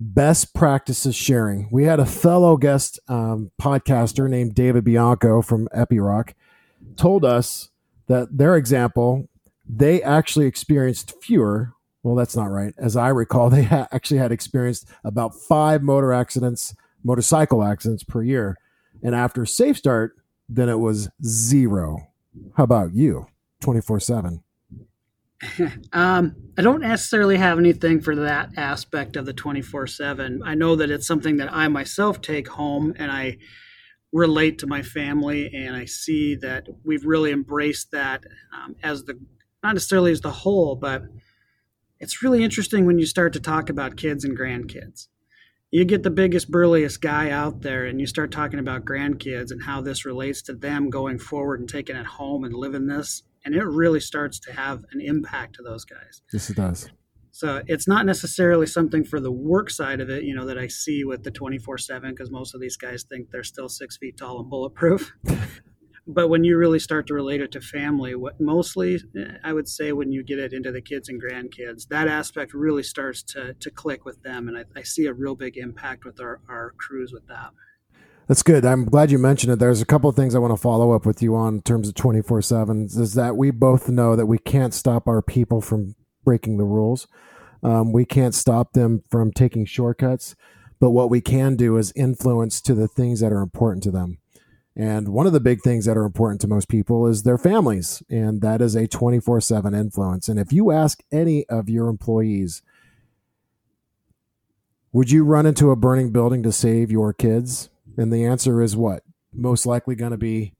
best 0.00 0.54
practices 0.54 1.14
sharing. 1.14 1.68
We 1.70 1.84
had 1.84 2.00
a 2.00 2.06
fellow 2.06 2.56
guest 2.56 2.98
um, 3.08 3.50
podcaster 3.60 4.28
named 4.28 4.54
David 4.54 4.82
Bianco 4.82 5.42
from 5.42 5.68
Epiroc 5.76 6.32
told 6.96 7.24
us 7.24 7.68
that 8.06 8.36
their 8.36 8.56
example, 8.56 9.28
they 9.68 10.02
actually 10.02 10.46
experienced 10.46 11.14
fewer. 11.22 11.74
Well, 12.02 12.14
that's 12.14 12.34
not 12.34 12.46
right. 12.46 12.72
As 12.78 12.96
I 12.96 13.08
recall, 13.08 13.50
they 13.50 13.64
ha- 13.64 13.88
actually 13.92 14.18
had 14.18 14.32
experienced 14.32 14.88
about 15.04 15.34
five 15.34 15.82
motor 15.82 16.12
accidents, 16.12 16.74
motorcycle 17.04 17.62
accidents 17.62 18.02
per 18.02 18.22
year. 18.22 18.56
And 19.02 19.14
after 19.14 19.44
Safe 19.44 19.76
Start, 19.76 20.16
then 20.48 20.68
it 20.68 20.78
was 20.78 21.10
zero. 21.22 22.09
How 22.56 22.64
about 22.64 22.94
you? 22.94 23.26
24 23.60 24.00
7. 24.00 24.42
um, 25.92 26.36
I 26.58 26.62
don't 26.62 26.82
necessarily 26.82 27.38
have 27.38 27.58
anything 27.58 28.00
for 28.00 28.14
that 28.14 28.50
aspect 28.56 29.16
of 29.16 29.26
the 29.26 29.32
24 29.32 29.86
7. 29.86 30.42
I 30.44 30.54
know 30.54 30.76
that 30.76 30.90
it's 30.90 31.06
something 31.06 31.38
that 31.38 31.52
I 31.52 31.68
myself 31.68 32.20
take 32.20 32.48
home 32.48 32.94
and 32.98 33.10
I 33.10 33.38
relate 34.12 34.58
to 34.58 34.66
my 34.66 34.82
family, 34.82 35.50
and 35.54 35.76
I 35.76 35.84
see 35.84 36.34
that 36.36 36.66
we've 36.84 37.04
really 37.04 37.30
embraced 37.30 37.92
that 37.92 38.24
um, 38.52 38.74
as 38.82 39.04
the 39.04 39.18
not 39.62 39.74
necessarily 39.74 40.10
as 40.10 40.20
the 40.20 40.30
whole, 40.30 40.74
but 40.74 41.02
it's 42.00 42.22
really 42.22 42.42
interesting 42.42 42.86
when 42.86 42.98
you 42.98 43.06
start 43.06 43.32
to 43.34 43.40
talk 43.40 43.68
about 43.68 43.96
kids 43.96 44.24
and 44.24 44.36
grandkids. 44.36 45.08
You 45.70 45.84
get 45.84 46.02
the 46.02 46.10
biggest, 46.10 46.50
burliest 46.50 47.00
guy 47.00 47.30
out 47.30 47.62
there, 47.62 47.86
and 47.86 48.00
you 48.00 48.06
start 48.06 48.32
talking 48.32 48.58
about 48.58 48.84
grandkids 48.84 49.50
and 49.50 49.62
how 49.62 49.80
this 49.80 50.04
relates 50.04 50.42
to 50.42 50.54
them 50.54 50.90
going 50.90 51.18
forward 51.18 51.60
and 51.60 51.68
taking 51.68 51.96
it 51.96 52.06
home 52.06 52.44
and 52.44 52.54
living 52.54 52.86
this 52.86 53.22
and 53.44 53.54
it 53.54 53.64
really 53.64 54.00
starts 54.00 54.38
to 54.40 54.52
have 54.52 54.84
an 54.92 55.00
impact 55.00 55.56
to 55.56 55.62
those 55.62 55.84
guys. 55.84 56.22
Yes, 56.32 56.50
it 56.50 56.56
does. 56.56 56.88
So 57.32 57.62
it's 57.66 57.86
not 57.86 58.06
necessarily 58.06 58.66
something 58.66 59.04
for 59.04 59.20
the 59.20 59.30
work 59.30 59.70
side 59.70 60.00
of 60.00 60.10
it, 60.10 60.24
you 60.24 60.34
know, 60.34 60.46
that 60.46 60.58
I 60.58 60.66
see 60.66 61.04
with 61.04 61.22
the 61.22 61.30
24 61.30 61.78
7, 61.78 62.10
because 62.10 62.30
most 62.30 62.54
of 62.54 62.60
these 62.60 62.76
guys 62.76 63.04
think 63.04 63.30
they're 63.30 63.44
still 63.44 63.68
six 63.68 63.96
feet 63.96 64.16
tall 64.18 64.40
and 64.40 64.50
bulletproof. 64.50 65.12
but 66.06 66.28
when 66.28 66.44
you 66.44 66.56
really 66.56 66.78
start 66.78 67.06
to 67.08 67.14
relate 67.14 67.40
it 67.40 67.52
to 67.52 67.60
family, 67.60 68.14
what 68.14 68.40
mostly 68.40 68.96
eh, 69.16 69.32
I 69.44 69.52
would 69.52 69.68
say 69.68 69.92
when 69.92 70.12
you 70.12 70.22
get 70.22 70.38
it 70.38 70.52
into 70.52 70.72
the 70.72 70.80
kids 70.80 71.08
and 71.08 71.22
grandkids, 71.22 71.88
that 71.88 72.08
aspect 72.08 72.54
really 72.54 72.82
starts 72.82 73.22
to, 73.24 73.54
to 73.54 73.70
click 73.70 74.04
with 74.04 74.22
them. 74.22 74.48
And 74.48 74.58
I, 74.58 74.64
I 74.76 74.82
see 74.82 75.06
a 75.06 75.12
real 75.12 75.34
big 75.34 75.56
impact 75.56 76.04
with 76.04 76.20
our, 76.20 76.40
our 76.48 76.74
crews 76.78 77.12
with 77.12 77.26
that. 77.28 77.50
That's 78.28 78.44
good. 78.44 78.64
I'm 78.64 78.84
glad 78.84 79.10
you 79.10 79.18
mentioned 79.18 79.52
it. 79.52 79.58
There's 79.58 79.82
a 79.82 79.86
couple 79.86 80.08
of 80.08 80.14
things 80.14 80.34
I 80.34 80.38
want 80.38 80.52
to 80.52 80.60
follow 80.60 80.92
up 80.92 81.04
with 81.04 81.20
you 81.20 81.34
on 81.34 81.56
in 81.56 81.62
terms 81.62 81.88
of 81.88 81.94
24 81.94 82.42
7 82.42 82.84
is 82.84 83.14
that 83.14 83.36
we 83.36 83.50
both 83.50 83.88
know 83.88 84.14
that 84.14 84.26
we 84.26 84.38
can't 84.38 84.72
stop 84.72 85.08
our 85.08 85.20
people 85.20 85.60
from 85.60 85.96
breaking 86.24 86.56
the 86.56 86.64
rules. 86.64 87.08
Um, 87.62 87.92
we 87.92 88.04
can't 88.04 88.34
stop 88.34 88.72
them 88.72 89.02
from 89.10 89.32
taking 89.32 89.66
shortcuts. 89.66 90.36
But 90.78 90.90
what 90.90 91.10
we 91.10 91.20
can 91.20 91.56
do 91.56 91.76
is 91.76 91.92
influence 91.94 92.60
to 92.62 92.74
the 92.74 92.88
things 92.88 93.20
that 93.20 93.32
are 93.32 93.42
important 93.42 93.82
to 93.82 93.90
them. 93.90 94.19
And 94.80 95.08
one 95.08 95.26
of 95.26 95.34
the 95.34 95.40
big 95.40 95.60
things 95.60 95.84
that 95.84 95.98
are 95.98 96.06
important 96.06 96.40
to 96.40 96.48
most 96.48 96.70
people 96.70 97.06
is 97.06 97.22
their 97.22 97.36
families. 97.36 98.02
And 98.08 98.40
that 98.40 98.62
is 98.62 98.74
a 98.74 98.86
24 98.86 99.42
7 99.42 99.74
influence. 99.74 100.26
And 100.26 100.40
if 100.40 100.54
you 100.54 100.70
ask 100.70 101.02
any 101.12 101.44
of 101.50 101.68
your 101.68 101.88
employees, 101.88 102.62
would 104.90 105.10
you 105.10 105.22
run 105.22 105.44
into 105.44 105.70
a 105.70 105.76
burning 105.76 106.12
building 106.12 106.42
to 106.44 106.50
save 106.50 106.90
your 106.90 107.12
kids? 107.12 107.68
And 107.98 108.10
the 108.10 108.24
answer 108.24 108.62
is 108.62 108.74
what? 108.74 109.02
Most 109.34 109.66
likely 109.66 109.96
going 109.96 110.12
to 110.12 110.16
be 110.16 110.54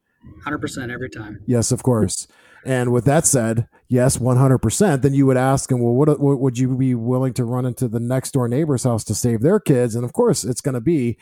100% 0.45 0.93
every 0.93 1.09
time. 1.09 1.41
Yes, 1.47 1.73
of 1.73 1.83
course. 1.83 2.29
And 2.63 2.93
with 2.93 3.07
that 3.07 3.25
said, 3.25 3.69
yes, 3.89 4.19
100%, 4.19 5.01
then 5.01 5.15
you 5.15 5.25
would 5.25 5.39
ask 5.39 5.71
them, 5.71 5.81
well, 5.81 5.95
what, 5.95 6.21
what, 6.21 6.41
would 6.41 6.59
you 6.59 6.77
be 6.77 6.95
willing 6.95 7.33
to 7.33 7.45
run 7.47 7.65
into 7.65 7.89
the 7.89 8.01
next 8.01 8.33
door 8.33 8.49
neighbor's 8.49 8.85
house 8.85 9.03
to 9.05 9.15
save 9.15 9.41
their 9.41 9.59
kids? 9.59 9.95
And 9.95 10.05
of 10.05 10.13
course, 10.13 10.45
it's 10.45 10.61
going 10.61 10.75
to 10.75 10.81
be 10.83 11.17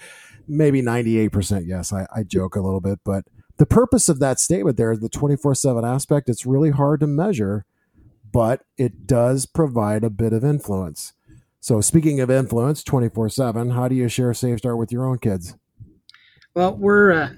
maybe 0.48 0.82
98% 0.82 1.66
yes. 1.66 1.92
I, 1.92 2.06
I 2.14 2.22
joke 2.22 2.56
a 2.56 2.60
little 2.60 2.80
bit, 2.80 3.00
but 3.04 3.24
the 3.58 3.66
purpose 3.66 4.08
of 4.08 4.20
that 4.20 4.40
statement 4.40 4.76
there, 4.76 4.96
the 4.96 5.08
24 5.08 5.54
7 5.54 5.84
aspect, 5.84 6.28
it's 6.28 6.46
really 6.46 6.70
hard 6.70 7.00
to 7.00 7.06
measure, 7.06 7.64
but 8.32 8.62
it 8.76 9.06
does 9.06 9.46
provide 9.46 10.04
a 10.04 10.10
bit 10.10 10.32
of 10.32 10.44
influence. 10.44 11.12
So, 11.60 11.80
speaking 11.80 12.20
of 12.20 12.30
influence 12.30 12.84
24 12.84 13.28
7, 13.30 13.70
how 13.70 13.88
do 13.88 13.94
you 13.94 14.08
share 14.08 14.32
Safe 14.32 14.58
Start 14.58 14.78
with 14.78 14.92
your 14.92 15.04
own 15.06 15.18
kids? 15.18 15.56
Well, 16.54 16.76
we're 16.76 17.12
uh, 17.12 17.30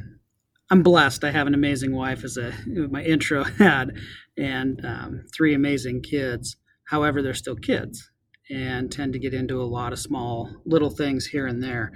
I'm 0.70 0.82
blessed. 0.82 1.24
I 1.24 1.30
have 1.30 1.46
an 1.46 1.54
amazing 1.54 1.94
wife, 1.94 2.22
as 2.22 2.36
a 2.36 2.52
my 2.66 3.02
intro 3.02 3.44
had, 3.58 3.96
and 4.36 4.84
um, 4.84 5.24
three 5.34 5.54
amazing 5.54 6.02
kids. 6.02 6.56
However, 6.84 7.22
they're 7.22 7.34
still 7.34 7.56
kids 7.56 8.10
and 8.50 8.90
tend 8.90 9.12
to 9.12 9.18
get 9.18 9.32
into 9.32 9.60
a 9.60 9.64
lot 9.64 9.92
of 9.92 9.98
small 9.98 10.50
little 10.64 10.90
things 10.90 11.26
here 11.26 11.46
and 11.46 11.62
there. 11.62 11.92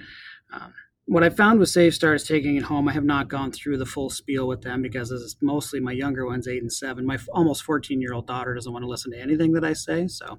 Um, 0.52 0.72
what 1.06 1.22
I 1.22 1.28
found 1.28 1.60
with 1.60 1.68
Safe 1.68 1.94
Start 1.94 2.16
is 2.16 2.26
taking 2.26 2.56
it 2.56 2.62
home. 2.62 2.88
I 2.88 2.92
have 2.92 3.04
not 3.04 3.28
gone 3.28 3.52
through 3.52 3.76
the 3.76 3.86
full 3.86 4.08
spiel 4.08 4.48
with 4.48 4.62
them 4.62 4.80
because 4.80 5.10
it's 5.10 5.36
mostly 5.42 5.80
my 5.80 5.92
younger 5.92 6.26
ones, 6.26 6.48
eight 6.48 6.62
and 6.62 6.72
seven. 6.72 7.04
My 7.04 7.18
almost 7.32 7.62
14 7.62 8.00
year 8.00 8.14
old 8.14 8.26
daughter 8.26 8.54
doesn't 8.54 8.72
want 8.72 8.84
to 8.84 8.88
listen 8.88 9.12
to 9.12 9.20
anything 9.20 9.52
that 9.52 9.64
I 9.64 9.74
say. 9.74 10.08
So, 10.08 10.38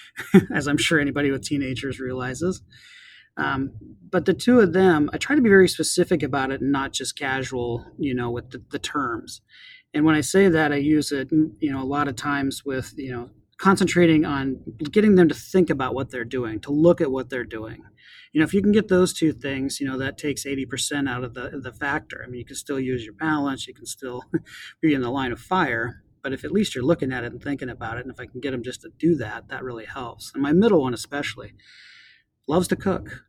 as 0.54 0.66
I'm 0.66 0.76
sure 0.76 1.00
anybody 1.00 1.30
with 1.30 1.44
teenagers 1.44 1.98
realizes. 1.98 2.62
Um, 3.38 3.72
but 4.10 4.26
the 4.26 4.34
two 4.34 4.60
of 4.60 4.74
them, 4.74 5.08
I 5.12 5.16
try 5.16 5.34
to 5.34 5.42
be 5.42 5.48
very 5.48 5.68
specific 5.68 6.22
about 6.22 6.50
it 6.50 6.60
and 6.60 6.70
not 6.70 6.92
just 6.92 7.16
casual, 7.18 7.86
you 7.98 8.14
know, 8.14 8.30
with 8.30 8.50
the, 8.50 8.62
the 8.70 8.78
terms. 8.78 9.40
And 9.94 10.04
when 10.04 10.14
I 10.14 10.20
say 10.20 10.48
that, 10.48 10.72
I 10.72 10.76
use 10.76 11.12
it, 11.12 11.30
you 11.30 11.72
know, 11.72 11.82
a 11.82 11.84
lot 11.84 12.08
of 12.08 12.16
times 12.16 12.62
with, 12.64 12.92
you 12.96 13.12
know, 13.12 13.30
concentrating 13.58 14.24
on 14.24 14.60
getting 14.90 15.14
them 15.14 15.28
to 15.28 15.34
think 15.34 15.70
about 15.70 15.94
what 15.94 16.10
they're 16.10 16.24
doing, 16.24 16.60
to 16.60 16.72
look 16.72 17.00
at 17.00 17.10
what 17.10 17.30
they're 17.30 17.44
doing. 17.44 17.82
You 18.32 18.40
know, 18.40 18.44
if 18.44 18.54
you 18.54 18.62
can 18.62 18.72
get 18.72 18.88
those 18.88 19.12
two 19.12 19.32
things, 19.32 19.78
you 19.78 19.86
know, 19.86 19.98
that 19.98 20.18
takes 20.18 20.44
80% 20.44 21.08
out 21.08 21.22
of 21.22 21.34
the, 21.34 21.60
the 21.62 21.72
factor. 21.72 22.22
I 22.24 22.28
mean, 22.28 22.38
you 22.38 22.44
can 22.44 22.56
still 22.56 22.80
use 22.80 23.04
your 23.04 23.14
balance, 23.14 23.66
you 23.66 23.74
can 23.74 23.86
still 23.86 24.24
be 24.80 24.94
in 24.94 25.02
the 25.02 25.10
line 25.10 25.32
of 25.32 25.40
fire, 25.40 26.02
but 26.22 26.32
if 26.32 26.44
at 26.44 26.52
least 26.52 26.74
you're 26.74 26.84
looking 26.84 27.12
at 27.12 27.24
it 27.24 27.32
and 27.32 27.42
thinking 27.42 27.68
about 27.68 27.98
it, 27.98 28.04
and 28.04 28.10
if 28.10 28.20
I 28.20 28.26
can 28.26 28.40
get 28.40 28.52
them 28.52 28.62
just 28.62 28.82
to 28.82 28.90
do 28.98 29.16
that, 29.16 29.48
that 29.48 29.64
really 29.64 29.84
helps. 29.84 30.32
And 30.34 30.42
my 30.42 30.52
middle 30.52 30.82
one, 30.82 30.94
especially, 30.94 31.54
loves 32.48 32.68
to 32.68 32.76
cook. 32.76 33.24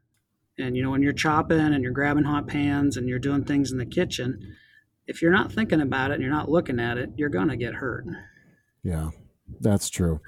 And 0.58 0.78
you 0.78 0.84
know, 0.84 0.92
when 0.92 1.02
you're 1.02 1.14
chopping 1.14 1.60
and 1.60 1.84
you're 1.84 1.92
grabbing 1.92 2.26
hot 2.26 2.48
pans 2.48 2.96
and 2.96 3.10
you're 3.10 3.20
doing 3.20 3.44
things 3.44 3.72
in 3.72 3.80
the 3.80 3.86
kitchen, 3.86 4.56
if 5.08 5.22
you're 5.22 5.32
not 5.32 5.52
thinking 5.52 5.82
about 5.82 6.12
it 6.12 6.16
and 6.16 6.24
you're 6.24 6.32
not 6.32 6.50
looking 6.50 6.80
at 6.80 6.98
it, 6.98 7.10
you're 7.18 7.30
going 7.30 7.50
to 7.50 7.58
get 7.58 7.76
hurt. 7.76 8.06
Yeah, 8.84 9.10
that's 9.60 9.90
true. 9.90 10.20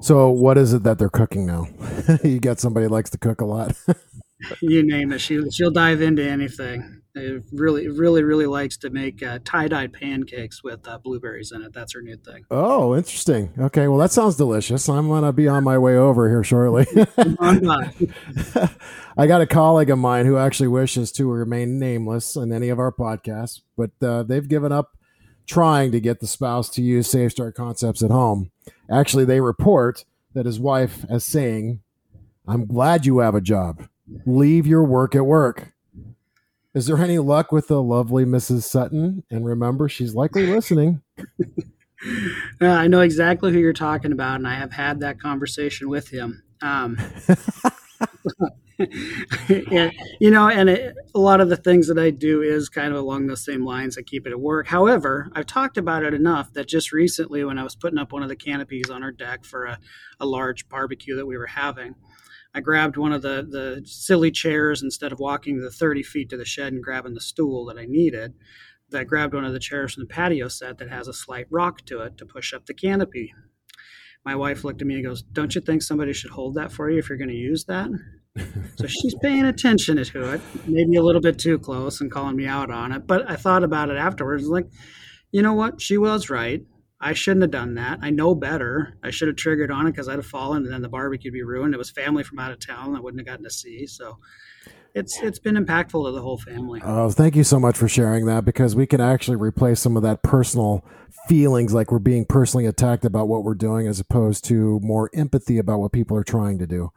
So, 0.00 0.28
what 0.28 0.58
is 0.58 0.72
it 0.72 0.82
that 0.82 0.98
they're 0.98 1.08
cooking 1.08 1.46
now? 1.46 1.66
you 2.24 2.40
got 2.40 2.60
somebody 2.60 2.88
likes 2.88 3.10
to 3.10 3.18
cook 3.18 3.40
a 3.40 3.44
lot. 3.44 3.74
you 4.60 4.82
name 4.82 5.12
it. 5.12 5.20
She 5.20 5.50
she'll 5.50 5.70
dive 5.70 6.02
into 6.02 6.22
anything. 6.22 7.02
It 7.16 7.44
really, 7.52 7.86
really, 7.88 8.24
really 8.24 8.46
likes 8.46 8.76
to 8.78 8.90
make 8.90 9.22
uh, 9.22 9.38
tie-dyed 9.44 9.92
pancakes 9.92 10.64
with 10.64 10.86
uh, 10.88 10.98
blueberries 10.98 11.52
in 11.52 11.62
it. 11.62 11.72
That's 11.72 11.94
her 11.94 12.02
new 12.02 12.16
thing. 12.16 12.44
Oh, 12.50 12.96
interesting. 12.96 13.52
Okay, 13.56 13.86
well, 13.86 13.98
that 13.98 14.10
sounds 14.10 14.36
delicious. 14.36 14.88
I'm 14.88 15.08
gonna 15.08 15.32
be 15.32 15.46
on 15.46 15.62
my 15.62 15.78
way 15.78 15.96
over 15.96 16.28
here 16.28 16.42
shortly. 16.42 16.86
I 19.16 19.28
got 19.28 19.40
a 19.40 19.46
colleague 19.46 19.90
of 19.90 19.98
mine 19.98 20.26
who 20.26 20.36
actually 20.36 20.68
wishes 20.68 21.12
to 21.12 21.30
remain 21.30 21.78
nameless 21.78 22.34
in 22.34 22.52
any 22.52 22.68
of 22.68 22.80
our 22.80 22.90
podcasts, 22.90 23.60
but 23.76 23.92
uh, 24.02 24.24
they've 24.24 24.48
given 24.48 24.72
up 24.72 24.90
trying 25.46 25.92
to 25.92 26.00
get 26.00 26.20
the 26.20 26.26
spouse 26.26 26.68
to 26.70 26.82
use 26.82 27.08
Safe 27.08 27.30
Start 27.30 27.54
concepts 27.54 28.02
at 28.02 28.10
home. 28.10 28.50
Actually, 28.90 29.24
they 29.24 29.40
report 29.40 30.04
that 30.34 30.46
his 30.46 30.60
wife 30.60 31.04
is 31.08 31.24
saying, 31.24 31.80
"I'm 32.46 32.66
glad 32.66 33.06
you 33.06 33.18
have 33.18 33.34
a 33.34 33.40
job. 33.40 33.88
Leave 34.26 34.66
your 34.66 34.84
work 34.84 35.14
at 35.14 35.26
work." 35.26 35.72
Is 36.74 36.86
there 36.86 36.98
any 36.98 37.18
luck 37.18 37.52
with 37.52 37.68
the 37.68 37.80
lovely 37.80 38.24
Mrs. 38.24 38.62
Sutton? 38.62 39.22
And 39.30 39.46
remember, 39.46 39.88
she's 39.88 40.14
likely 40.16 40.46
listening. 40.46 41.02
uh, 42.60 42.66
I 42.66 42.88
know 42.88 43.00
exactly 43.00 43.52
who 43.52 43.60
you're 43.60 43.72
talking 43.72 44.10
about, 44.10 44.36
and 44.36 44.48
I 44.48 44.54
have 44.54 44.72
had 44.72 44.98
that 45.00 45.20
conversation 45.20 45.88
with 45.88 46.08
him. 46.08 46.42
Um, 46.62 46.98
and, 49.48 49.92
you 50.20 50.30
know, 50.30 50.48
and 50.48 50.68
it, 50.68 50.94
a 51.14 51.18
lot 51.18 51.40
of 51.40 51.48
the 51.48 51.56
things 51.56 51.86
that 51.88 51.98
I 51.98 52.10
do 52.10 52.42
is 52.42 52.68
kind 52.68 52.92
of 52.92 52.98
along 52.98 53.26
those 53.26 53.44
same 53.44 53.64
lines. 53.64 53.96
I 53.96 54.02
keep 54.02 54.26
it 54.26 54.32
at 54.32 54.40
work. 54.40 54.66
However, 54.66 55.30
I've 55.32 55.46
talked 55.46 55.76
about 55.76 56.02
it 56.02 56.14
enough 56.14 56.52
that 56.54 56.68
just 56.68 56.92
recently, 56.92 57.44
when 57.44 57.58
I 57.58 57.62
was 57.62 57.76
putting 57.76 57.98
up 57.98 58.12
one 58.12 58.22
of 58.22 58.28
the 58.28 58.36
canopies 58.36 58.90
on 58.90 59.02
our 59.02 59.12
deck 59.12 59.44
for 59.44 59.66
a, 59.66 59.78
a 60.18 60.26
large 60.26 60.68
barbecue 60.68 61.16
that 61.16 61.26
we 61.26 61.38
were 61.38 61.46
having, 61.46 61.94
I 62.54 62.60
grabbed 62.60 62.96
one 62.96 63.12
of 63.12 63.22
the, 63.22 63.46
the 63.48 63.82
silly 63.84 64.30
chairs 64.30 64.82
instead 64.82 65.12
of 65.12 65.18
walking 65.18 65.60
the 65.60 65.70
30 65.70 66.02
feet 66.02 66.30
to 66.30 66.36
the 66.36 66.44
shed 66.44 66.72
and 66.72 66.82
grabbing 66.82 67.14
the 67.14 67.20
stool 67.20 67.64
that 67.66 67.78
I 67.78 67.84
needed. 67.86 68.34
I 68.92 69.04
grabbed 69.04 69.34
one 69.34 69.44
of 69.44 69.52
the 69.52 69.58
chairs 69.58 69.94
from 69.94 70.04
the 70.04 70.08
patio 70.08 70.48
set 70.48 70.78
that 70.78 70.88
has 70.90 71.08
a 71.08 71.12
slight 71.12 71.46
rock 71.50 71.84
to 71.86 72.00
it 72.02 72.16
to 72.18 72.26
push 72.26 72.52
up 72.52 72.66
the 72.66 72.74
canopy. 72.74 73.34
My 74.24 74.36
wife 74.36 74.64
looked 74.64 74.80
at 74.82 74.86
me 74.86 74.94
and 74.94 75.04
goes, 75.04 75.22
Don't 75.22 75.54
you 75.54 75.60
think 75.60 75.82
somebody 75.82 76.12
should 76.12 76.30
hold 76.30 76.54
that 76.54 76.72
for 76.72 76.88
you 76.88 76.98
if 76.98 77.08
you're 77.08 77.18
going 77.18 77.28
to 77.28 77.34
use 77.34 77.64
that? 77.64 77.90
so 78.76 78.86
she's 78.86 79.14
paying 79.22 79.44
attention 79.44 80.02
to 80.02 80.32
it, 80.32 80.40
maybe 80.66 80.96
a 80.96 81.02
little 81.02 81.20
bit 81.20 81.38
too 81.38 81.58
close 81.58 82.00
and 82.00 82.10
calling 82.10 82.36
me 82.36 82.46
out 82.46 82.70
on 82.70 82.92
it. 82.92 83.06
But 83.06 83.30
I 83.30 83.36
thought 83.36 83.62
about 83.62 83.90
it 83.90 83.96
afterwards, 83.96 84.46
like, 84.46 84.66
you 85.30 85.42
know 85.42 85.52
what? 85.52 85.80
She 85.80 85.98
was 85.98 86.30
right. 86.30 86.62
I 87.00 87.12
shouldn't 87.12 87.42
have 87.42 87.50
done 87.50 87.74
that. 87.74 87.98
I 88.02 88.10
know 88.10 88.34
better. 88.34 88.96
I 89.02 89.10
should 89.10 89.28
have 89.28 89.36
triggered 89.36 89.70
on 89.70 89.86
it 89.86 89.90
because 89.90 90.08
I'd 90.08 90.16
have 90.16 90.26
fallen 90.26 90.64
and 90.64 90.72
then 90.72 90.82
the 90.82 90.88
barbecue 90.88 91.30
would 91.30 91.34
be 91.34 91.42
ruined. 91.42 91.74
It 91.74 91.78
was 91.78 91.90
family 91.90 92.22
from 92.22 92.38
out 92.38 92.50
of 92.50 92.60
town 92.60 92.96
I 92.96 93.00
wouldn't 93.00 93.20
have 93.20 93.26
gotten 93.26 93.44
to 93.44 93.50
see. 93.50 93.86
So 93.86 94.18
it's 94.94 95.20
it's 95.20 95.38
been 95.38 95.56
impactful 95.56 96.06
to 96.06 96.12
the 96.12 96.22
whole 96.22 96.38
family. 96.38 96.80
Oh, 96.84 97.10
thank 97.10 97.36
you 97.36 97.44
so 97.44 97.60
much 97.60 97.76
for 97.76 97.88
sharing 97.88 98.26
that 98.26 98.44
because 98.44 98.74
we 98.74 98.86
can 98.86 99.00
actually 99.00 99.36
replace 99.36 99.80
some 99.80 99.96
of 99.96 100.02
that 100.04 100.22
personal 100.22 100.84
feelings 101.28 101.74
like 101.74 101.90
we're 101.90 101.98
being 101.98 102.24
personally 102.24 102.64
attacked 102.64 103.04
about 103.04 103.28
what 103.28 103.44
we're 103.44 103.54
doing 103.54 103.86
as 103.86 104.00
opposed 104.00 104.44
to 104.44 104.80
more 104.82 105.10
empathy 105.14 105.58
about 105.58 105.80
what 105.80 105.92
people 105.92 106.16
are 106.16 106.24
trying 106.24 106.58
to 106.58 106.66
do. 106.66 106.90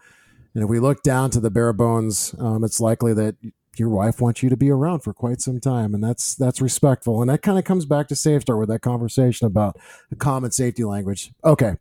And 0.58 0.64
if 0.64 0.72
we 0.72 0.80
look 0.80 1.04
down 1.04 1.30
to 1.30 1.40
the 1.40 1.52
bare 1.52 1.72
bones, 1.72 2.34
um, 2.40 2.64
it's 2.64 2.80
likely 2.80 3.14
that 3.14 3.36
your 3.76 3.90
wife 3.90 4.20
wants 4.20 4.42
you 4.42 4.50
to 4.50 4.58
be 4.58 4.72
around 4.72 5.02
for 5.02 5.14
quite 5.14 5.40
some 5.40 5.60
time, 5.60 5.94
and 5.94 6.04
that's 6.04 6.34
that's 6.34 6.60
respectful. 6.60 7.22
And 7.22 7.30
that 7.30 7.44
kind 7.44 7.60
of 7.60 7.64
comes 7.64 7.86
back 7.86 8.08
to 8.08 8.16
Safe 8.16 8.42
Start 8.42 8.58
with 8.58 8.70
that 8.70 8.82
conversation 8.82 9.46
about 9.46 9.78
the 10.10 10.16
common 10.16 10.50
safety 10.50 10.84
language. 10.84 11.32
Okay, 11.46 11.76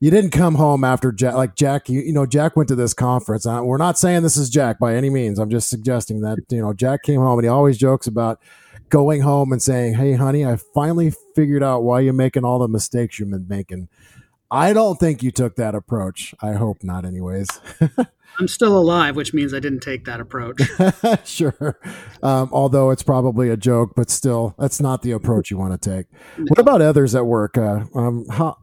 you 0.00 0.10
didn't 0.10 0.32
come 0.32 0.56
home 0.56 0.84
after 0.84 1.12
Jack. 1.12 1.32
Like 1.32 1.56
Jack, 1.56 1.88
you, 1.88 2.02
you 2.02 2.12
know, 2.12 2.26
Jack 2.26 2.56
went 2.56 2.68
to 2.68 2.74
this 2.74 2.92
conference. 2.92 3.46
Uh, 3.46 3.62
we're 3.64 3.78
not 3.78 3.98
saying 3.98 4.22
this 4.22 4.36
is 4.36 4.50
Jack 4.50 4.78
by 4.78 4.94
any 4.94 5.08
means. 5.08 5.38
I'm 5.38 5.48
just 5.48 5.70
suggesting 5.70 6.20
that 6.20 6.40
you 6.50 6.60
know 6.60 6.74
Jack 6.74 7.04
came 7.04 7.22
home 7.22 7.38
and 7.38 7.46
he 7.46 7.48
always 7.48 7.78
jokes 7.78 8.06
about 8.06 8.38
going 8.90 9.22
home 9.22 9.50
and 9.50 9.62
saying, 9.62 9.94
"Hey, 9.94 10.12
honey, 10.12 10.44
I 10.44 10.56
finally 10.74 11.14
figured 11.34 11.62
out 11.62 11.84
why 11.84 12.00
you're 12.00 12.12
making 12.12 12.44
all 12.44 12.58
the 12.58 12.68
mistakes 12.68 13.18
you've 13.18 13.30
been 13.30 13.48
making." 13.48 13.88
I 14.54 14.72
don't 14.72 14.96
think 15.00 15.22
you 15.22 15.30
took 15.30 15.56
that 15.56 15.74
approach. 15.74 16.34
I 16.40 16.52
hope 16.52 16.84
not, 16.84 17.04
anyways. 17.04 17.48
I'm 18.38 18.48
still 18.48 18.76
alive, 18.76 19.16
which 19.16 19.34
means 19.34 19.54
I 19.54 19.60
didn't 19.60 19.80
take 19.80 20.04
that 20.06 20.20
approach. 20.20 20.60
sure. 21.24 21.78
Um, 22.22 22.48
although 22.52 22.90
it's 22.90 23.02
probably 23.02 23.48
a 23.48 23.56
joke, 23.56 23.92
but 23.94 24.10
still, 24.10 24.54
that's 24.58 24.80
not 24.80 25.02
the 25.02 25.12
approach 25.12 25.50
you 25.50 25.58
want 25.58 25.80
to 25.80 25.90
take. 25.90 26.06
What 26.48 26.58
about 26.58 26.82
others 26.82 27.14
at 27.14 27.26
work? 27.26 27.56
Uh, 27.56 27.84
um, 27.94 28.26
how 28.30 28.56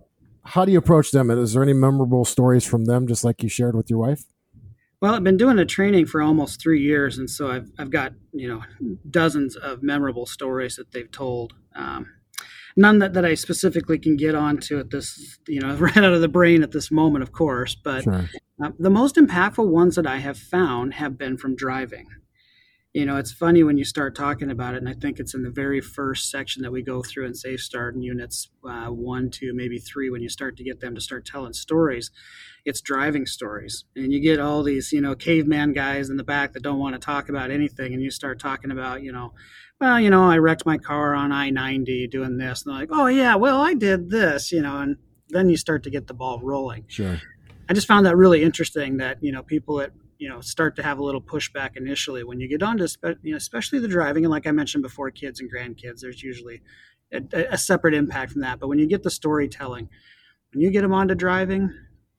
how 0.43 0.65
do 0.65 0.71
you 0.71 0.77
approach 0.77 1.11
them? 1.11 1.29
Is 1.29 1.53
there 1.53 1.63
any 1.63 1.73
memorable 1.73 2.25
stories 2.25 2.65
from 2.65 2.85
them, 2.85 3.07
just 3.07 3.23
like 3.23 3.43
you 3.43 3.49
shared 3.49 3.75
with 3.75 3.89
your 3.89 3.99
wife? 3.99 4.23
Well, 5.01 5.15
I've 5.15 5.23
been 5.23 5.37
doing 5.37 5.57
a 5.59 5.65
training 5.65 6.05
for 6.07 6.21
almost 6.21 6.61
three 6.61 6.81
years, 6.81 7.17
and 7.17 7.29
so 7.29 7.49
I've 7.49 7.69
I've 7.77 7.91
got 7.91 8.13
you 8.33 8.47
know 8.47 8.63
dozens 9.09 9.55
of 9.55 9.83
memorable 9.83 10.25
stories 10.25 10.75
that 10.75 10.91
they've 10.91 11.11
told. 11.11 11.53
Um, 11.75 12.07
none 12.75 12.99
that, 12.99 13.13
that 13.13 13.25
I 13.25 13.35
specifically 13.35 13.99
can 13.99 14.15
get 14.15 14.35
onto 14.35 14.79
at 14.79 14.89
this, 14.89 15.39
you 15.47 15.59
know, 15.59 15.75
right 15.77 15.97
out 15.97 16.13
of 16.13 16.21
the 16.21 16.27
brain 16.27 16.63
at 16.63 16.71
this 16.71 16.91
moment, 16.91 17.23
of 17.23 17.31
course. 17.31 17.75
But 17.75 18.03
sure. 18.03 18.29
uh, 18.63 18.71
the 18.79 18.89
most 18.89 19.15
impactful 19.15 19.67
ones 19.67 19.95
that 19.95 20.07
I 20.07 20.17
have 20.17 20.37
found 20.37 20.95
have 20.95 21.17
been 21.17 21.37
from 21.37 21.55
driving. 21.55 22.07
You 22.93 23.05
know, 23.05 23.15
it's 23.15 23.31
funny 23.31 23.63
when 23.63 23.77
you 23.77 23.85
start 23.85 24.17
talking 24.17 24.51
about 24.51 24.73
it, 24.73 24.79
and 24.79 24.89
I 24.89 24.93
think 24.93 25.17
it's 25.17 25.33
in 25.33 25.43
the 25.43 25.49
very 25.49 25.79
first 25.79 26.29
section 26.29 26.61
that 26.63 26.73
we 26.73 26.83
go 26.83 27.01
through 27.01 27.25
in 27.25 27.33
Safe 27.33 27.61
Start 27.61 27.95
in 27.95 28.01
units 28.01 28.49
uh, 28.67 28.87
one, 28.87 29.29
two, 29.29 29.53
maybe 29.53 29.79
three, 29.79 30.09
when 30.09 30.21
you 30.21 30.27
start 30.27 30.57
to 30.57 30.63
get 30.65 30.81
them 30.81 30.93
to 30.95 30.99
start 30.99 31.25
telling 31.25 31.53
stories. 31.53 32.11
It's 32.65 32.81
driving 32.81 33.25
stories, 33.25 33.85
and 33.95 34.11
you 34.11 34.19
get 34.19 34.41
all 34.41 34.61
these, 34.61 34.91
you 34.91 34.99
know, 34.99 35.15
caveman 35.15 35.71
guys 35.71 36.09
in 36.09 36.17
the 36.17 36.23
back 36.25 36.51
that 36.51 36.63
don't 36.63 36.79
want 36.79 36.93
to 36.93 36.99
talk 36.99 37.29
about 37.29 37.49
anything, 37.49 37.93
and 37.93 38.03
you 38.03 38.11
start 38.11 38.41
talking 38.41 38.71
about, 38.71 39.01
you 39.01 39.13
know, 39.13 39.31
well, 39.81 39.99
you 39.99 40.11
know, 40.11 40.29
I 40.29 40.37
wrecked 40.37 40.63
my 40.63 40.77
car 40.77 41.15
on 41.15 41.31
I 41.31 41.49
90 41.49 42.07
doing 42.07 42.37
this. 42.37 42.63
And 42.63 42.71
they're 42.71 42.81
like, 42.81 42.89
oh, 42.91 43.07
yeah, 43.07 43.35
well, 43.35 43.59
I 43.59 43.73
did 43.73 44.11
this, 44.11 44.51
you 44.51 44.61
know, 44.61 44.77
and 44.77 44.97
then 45.29 45.49
you 45.49 45.57
start 45.57 45.81
to 45.83 45.89
get 45.89 46.05
the 46.05 46.13
ball 46.13 46.39
rolling. 46.39 46.85
Sure. 46.87 47.19
I 47.67 47.73
just 47.73 47.87
found 47.87 48.05
that 48.05 48.15
really 48.15 48.43
interesting 48.43 48.97
that, 48.97 49.17
you 49.23 49.31
know, 49.31 49.41
people 49.41 49.77
that, 49.77 49.91
you 50.19 50.29
know, 50.29 50.39
start 50.39 50.75
to 50.75 50.83
have 50.83 50.99
a 50.99 51.03
little 51.03 51.21
pushback 51.21 51.77
initially 51.77 52.23
when 52.23 52.39
you 52.39 52.47
get 52.47 52.61
on 52.61 52.77
to, 52.77 53.17
you 53.23 53.31
know, 53.31 53.37
especially 53.37 53.79
the 53.79 53.87
driving. 53.87 54.23
And 54.23 54.31
like 54.31 54.45
I 54.45 54.51
mentioned 54.51 54.83
before, 54.83 55.09
kids 55.09 55.39
and 55.39 55.51
grandkids, 55.51 56.01
there's 56.01 56.21
usually 56.21 56.61
a, 57.11 57.23
a 57.49 57.57
separate 57.57 57.95
impact 57.95 58.33
from 58.33 58.41
that. 58.41 58.59
But 58.59 58.67
when 58.67 58.77
you 58.77 58.85
get 58.85 59.01
the 59.01 59.09
storytelling, 59.09 59.89
when 60.53 60.61
you 60.61 60.69
get 60.69 60.83
them 60.83 60.93
onto 60.93 61.15
driving, 61.15 61.73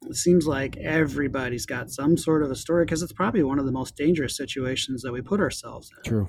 it 0.08 0.16
seems 0.16 0.48
like 0.48 0.76
everybody's 0.78 1.64
got 1.64 1.92
some 1.92 2.16
sort 2.16 2.42
of 2.42 2.50
a 2.50 2.56
story 2.56 2.84
because 2.84 3.02
it's 3.04 3.12
probably 3.12 3.44
one 3.44 3.60
of 3.60 3.66
the 3.66 3.72
most 3.72 3.96
dangerous 3.96 4.36
situations 4.36 5.02
that 5.02 5.12
we 5.12 5.22
put 5.22 5.38
ourselves 5.38 5.92
in. 5.96 6.10
True. 6.10 6.28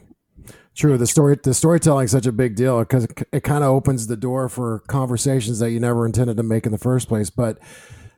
True. 0.76 0.98
The 0.98 1.08
story, 1.08 1.38
the 1.42 1.54
storytelling 1.54 2.06
is 2.06 2.12
such 2.12 2.26
a 2.26 2.32
big 2.32 2.56
deal 2.56 2.80
because 2.80 3.04
it, 3.04 3.28
it 3.32 3.44
kind 3.44 3.64
of 3.64 3.70
opens 3.70 4.08
the 4.08 4.18
door 4.18 4.50
for 4.50 4.80
conversations 4.88 5.60
that 5.60 5.72
you 5.72 5.80
never 5.80 6.06
intended 6.06 6.38
to 6.38 6.44
make 6.44 6.66
in 6.66 6.72
the 6.72 6.78
first 6.78 7.08
place. 7.08 7.30
But 7.30 7.60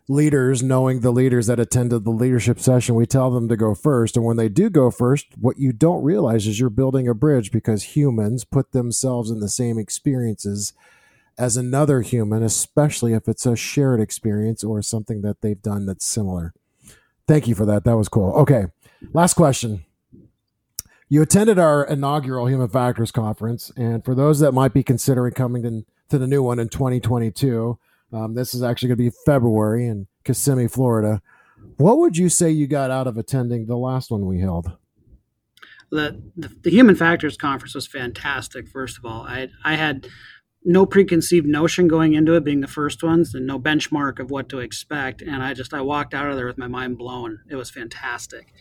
leaders, 0.07 0.63
knowing 0.63 1.01
the 1.01 1.11
leaders 1.11 1.47
that 1.47 1.59
attended 1.59 2.05
the 2.05 2.11
leadership 2.11 2.59
session, 2.59 2.95
we 2.95 3.05
tell 3.05 3.31
them 3.31 3.49
to 3.49 3.57
go 3.57 3.75
first. 3.75 4.15
And 4.15 4.25
when 4.25 4.37
they 4.37 4.49
do 4.49 4.69
go 4.69 4.89
first, 4.89 5.27
what 5.37 5.57
you 5.57 5.73
don't 5.73 6.03
realize 6.03 6.47
is 6.47 6.59
you're 6.59 6.69
building 6.69 7.07
a 7.07 7.13
bridge 7.13 7.51
because 7.51 7.95
humans 7.95 8.45
put 8.45 8.71
themselves 8.71 9.29
in 9.29 9.39
the 9.39 9.49
same 9.49 9.77
experiences 9.77 10.73
as 11.37 11.57
another 11.57 12.01
human, 12.01 12.43
especially 12.43 13.13
if 13.13 13.27
it's 13.27 13.45
a 13.45 13.55
shared 13.55 13.99
experience 13.99 14.63
or 14.63 14.81
something 14.81 15.21
that 15.21 15.41
they've 15.41 15.61
done 15.61 15.85
that's 15.85 16.05
similar. 16.05 16.53
Thank 17.27 17.47
you 17.47 17.55
for 17.55 17.65
that. 17.65 17.83
That 17.83 17.97
was 17.97 18.07
cool. 18.07 18.31
Okay. 18.33 18.67
Last 19.11 19.33
question. 19.33 19.83
You 21.07 21.21
attended 21.21 21.59
our 21.59 21.85
inaugural 21.85 22.47
Human 22.47 22.67
Factors 22.67 23.11
Conference, 23.11 23.71
and 23.77 24.03
for 24.03 24.15
those 24.15 24.39
that 24.39 24.53
might 24.53 24.73
be 24.73 24.81
considering 24.81 25.33
coming 25.33 25.61
to, 25.61 25.85
to 26.09 26.17
the 26.17 26.25
new 26.25 26.41
one 26.41 26.57
in 26.57 26.67
2022, 26.67 27.77
um, 28.11 28.33
this 28.33 28.55
is 28.55 28.63
actually 28.63 28.87
going 28.87 28.97
to 28.97 29.11
be 29.11 29.17
February 29.25 29.85
in 29.85 30.07
Kissimmee, 30.23 30.67
Florida. 30.67 31.21
What 31.77 31.99
would 31.99 32.17
you 32.17 32.27
say 32.27 32.49
you 32.49 32.65
got 32.65 32.89
out 32.89 33.05
of 33.05 33.17
attending 33.17 33.67
the 33.67 33.77
last 33.77 34.09
one 34.09 34.25
we 34.25 34.39
held? 34.39 34.71
The, 35.91 36.23
the, 36.35 36.47
the 36.47 36.71
Human 36.71 36.95
Factors 36.95 37.37
Conference 37.37 37.75
was 37.75 37.85
fantastic. 37.85 38.67
First 38.67 38.97
of 38.97 39.05
all, 39.05 39.21
I 39.21 39.49
I 39.63 39.75
had 39.75 40.07
no 40.63 40.87
preconceived 40.87 41.45
notion 41.45 41.87
going 41.87 42.13
into 42.13 42.33
it, 42.33 42.43
being 42.43 42.61
the 42.61 42.67
first 42.67 43.03
ones, 43.03 43.35
and 43.35 43.45
no 43.45 43.59
benchmark 43.59 44.19
of 44.19 44.31
what 44.31 44.49
to 44.49 44.59
expect. 44.59 45.21
And 45.21 45.43
I 45.43 45.53
just 45.53 45.73
I 45.73 45.81
walked 45.81 46.15
out 46.15 46.29
of 46.29 46.35
there 46.35 46.47
with 46.47 46.57
my 46.57 46.67
mind 46.67 46.97
blown. 46.97 47.41
It 47.47 47.55
was 47.55 47.69
fantastic. 47.69 48.51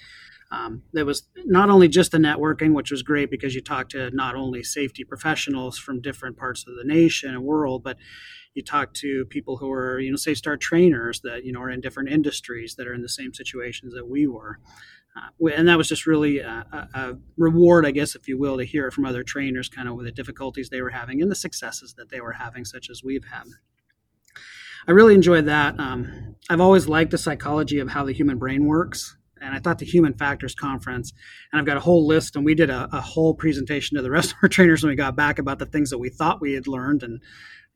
Um, 0.54 0.82
there 0.92 1.04
was 1.04 1.24
not 1.44 1.68
only 1.68 1.88
just 1.88 2.12
the 2.12 2.18
networking, 2.18 2.74
which 2.74 2.90
was 2.90 3.02
great 3.02 3.30
because 3.30 3.54
you 3.54 3.60
talked 3.60 3.90
to 3.90 4.10
not 4.10 4.36
only 4.36 4.62
safety 4.62 5.02
professionals 5.02 5.78
from 5.78 6.00
different 6.00 6.36
parts 6.36 6.64
of 6.66 6.76
the 6.76 6.84
nation 6.84 7.30
and 7.30 7.42
world, 7.42 7.82
but 7.82 7.96
you 8.54 8.62
talk 8.62 8.94
to 8.94 9.24
people 9.26 9.56
who 9.56 9.70
are, 9.72 9.98
you 9.98 10.10
know, 10.10 10.16
Safe 10.16 10.38
Start 10.38 10.60
trainers 10.60 11.20
that, 11.22 11.44
you 11.44 11.52
know, 11.52 11.60
are 11.60 11.70
in 11.70 11.80
different 11.80 12.10
industries 12.10 12.76
that 12.76 12.86
are 12.86 12.94
in 12.94 13.02
the 13.02 13.08
same 13.08 13.34
situations 13.34 13.94
that 13.94 14.08
we 14.08 14.28
were. 14.28 14.60
Uh, 15.16 15.48
and 15.48 15.66
that 15.66 15.78
was 15.78 15.88
just 15.88 16.06
really 16.06 16.38
a, 16.38 16.64
a, 16.94 17.14
reward, 17.36 17.84
I 17.84 17.90
guess, 17.90 18.14
if 18.14 18.28
you 18.28 18.38
will, 18.38 18.58
to 18.58 18.64
hear 18.64 18.90
from 18.90 19.06
other 19.06 19.24
trainers, 19.24 19.68
kind 19.68 19.88
of 19.88 19.96
with 19.96 20.06
the 20.06 20.12
difficulties 20.12 20.70
they 20.70 20.82
were 20.82 20.90
having 20.90 21.20
and 21.20 21.30
the 21.30 21.36
successes 21.36 21.94
that 21.98 22.10
they 22.10 22.20
were 22.20 22.32
having, 22.32 22.64
such 22.64 22.90
as 22.90 23.02
we've 23.02 23.24
had. 23.24 23.44
I 24.86 24.92
really 24.92 25.14
enjoyed 25.14 25.46
that. 25.46 25.78
Um, 25.80 26.36
I've 26.48 26.60
always 26.60 26.86
liked 26.86 27.10
the 27.10 27.18
psychology 27.18 27.78
of 27.78 27.88
how 27.88 28.04
the 28.04 28.12
human 28.12 28.38
brain 28.38 28.66
works 28.66 29.16
and 29.44 29.54
I 29.54 29.58
thought 29.58 29.78
the 29.78 29.84
Human 29.84 30.14
Factors 30.14 30.54
Conference, 30.54 31.12
and 31.52 31.60
I've 31.60 31.66
got 31.66 31.76
a 31.76 31.80
whole 31.80 32.06
list, 32.06 32.34
and 32.36 32.44
we 32.44 32.54
did 32.54 32.70
a, 32.70 32.88
a, 32.92 33.00
whole 33.00 33.34
presentation 33.34 33.96
to 33.96 34.02
the 34.02 34.10
rest 34.18 34.32
of 34.32 34.38
our 34.42 34.48
trainers 34.48 34.82
when 34.82 34.90
we 34.90 34.96
got 34.96 35.16
back 35.16 35.38
about 35.38 35.58
the 35.58 35.66
things 35.66 35.90
that 35.90 35.98
we 35.98 36.08
thought 36.08 36.40
we 36.40 36.54
had 36.54 36.66
learned, 36.66 37.02
and 37.02 37.20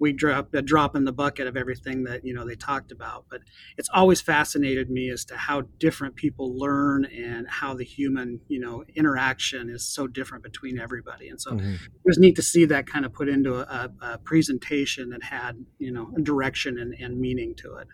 we 0.01 0.13
dropped 0.13 0.55
a 0.55 0.63
drop 0.63 0.95
in 0.95 1.05
the 1.05 1.13
bucket 1.13 1.47
of 1.47 1.57
everything 1.57 2.05
that 2.05 2.25
you 2.25 2.33
know 2.33 2.47
they 2.47 2.55
talked 2.55 2.93
about. 2.93 3.27
But 3.29 3.43
it's 3.77 3.89
always 3.93 4.21
fascinated 4.21 4.91
me 4.91 5.11
as 5.11 5.25
to 5.27 5.37
how 5.37 5.63
different 5.79 6.17
people 6.17 6.57
learn 6.57 7.05
and 7.05 7.49
how 7.49 7.75
the 7.75 7.85
human 7.85 8.41
you 8.49 8.61
know 8.61 8.85
interaction 8.95 9.69
is 9.69 9.85
so 9.85 10.07
different 10.07 10.45
between 10.45 10.79
everybody, 10.79 11.29
and 11.29 11.41
so 11.41 11.53
mm-hmm. 11.53 11.75
it 11.75 12.05
was 12.05 12.19
neat 12.19 12.37
to 12.37 12.43
see 12.43 12.65
that 12.67 12.87
kind 12.87 13.05
of 13.05 13.13
put 13.13 13.29
into 13.29 13.55
a, 13.55 13.91
a 14.01 14.19
presentation 14.19 15.11
that 15.11 15.23
had 15.23 15.65
you 15.79 15.93
know 15.93 16.13
a 16.17 16.21
direction 16.21 16.79
and, 16.79 16.95
and 16.95 17.21
meaning 17.21 17.55
to 17.57 17.75
it. 17.77 17.89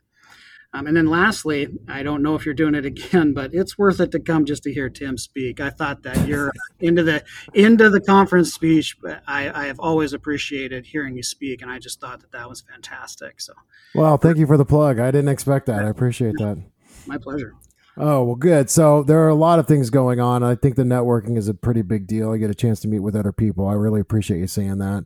Um, 0.74 0.88
and 0.88 0.96
then 0.96 1.06
lastly, 1.06 1.68
I 1.87 2.02
don't 2.02 2.20
know 2.20 2.34
if 2.34 2.44
you're 2.44 2.52
doing 2.52 2.74
it 2.74 2.84
again, 2.84 3.32
but 3.32 3.54
it's 3.54 3.78
worth 3.78 4.00
it 4.00 4.10
to 4.10 4.18
come 4.18 4.44
just 4.44 4.64
to 4.64 4.74
hear 4.74 4.90
Tim 4.90 5.16
speak. 5.16 5.60
I 5.60 5.70
thought 5.70 6.02
that 6.02 6.26
you're 6.26 6.50
into 6.80 7.04
the 7.04 7.22
into 7.54 7.88
the 7.90 8.00
conference 8.00 8.52
speech. 8.52 8.96
I, 9.28 9.50
I 9.50 9.66
have 9.66 9.78
always 9.78 10.12
appreciated 10.12 10.87
hearing 10.87 11.16
you 11.16 11.22
speak, 11.22 11.62
and 11.62 11.70
I 11.70 11.78
just 11.78 12.00
thought 12.00 12.20
that 12.22 12.32
that 12.32 12.48
was 12.48 12.60
fantastic. 12.60 13.40
So, 13.40 13.52
well, 13.94 14.16
thank 14.16 14.37
you 14.37 14.48
for 14.48 14.56
the 14.56 14.64
plug. 14.64 14.98
I 14.98 15.12
didn't 15.12 15.28
expect 15.28 15.66
that. 15.66 15.84
I 15.84 15.88
appreciate 15.88 16.34
that. 16.38 16.60
My 17.06 17.18
pleasure. 17.18 17.54
Oh 17.96 18.24
well, 18.24 18.34
good. 18.34 18.68
So 18.68 19.04
there 19.04 19.20
are 19.20 19.28
a 19.28 19.37
lot 19.37 19.60
of 19.60 19.68
things 19.68 19.90
going 19.90 20.18
on. 20.18 20.42
I 20.42 20.56
think 20.56 20.74
the 20.74 20.82
networking 20.82 21.38
is 21.38 21.46
a 21.46 21.54
pretty 21.54 21.82
big 21.82 22.08
deal. 22.08 22.32
I 22.32 22.38
get 22.38 22.50
a 22.50 22.54
chance 22.54 22.80
to 22.80 22.88
meet 22.88 22.98
with 22.98 23.14
other 23.14 23.32
people. 23.32 23.68
I 23.68 23.74
really 23.74 24.00
appreciate 24.00 24.40
you 24.40 24.48
saying 24.48 24.78
that 24.78 25.04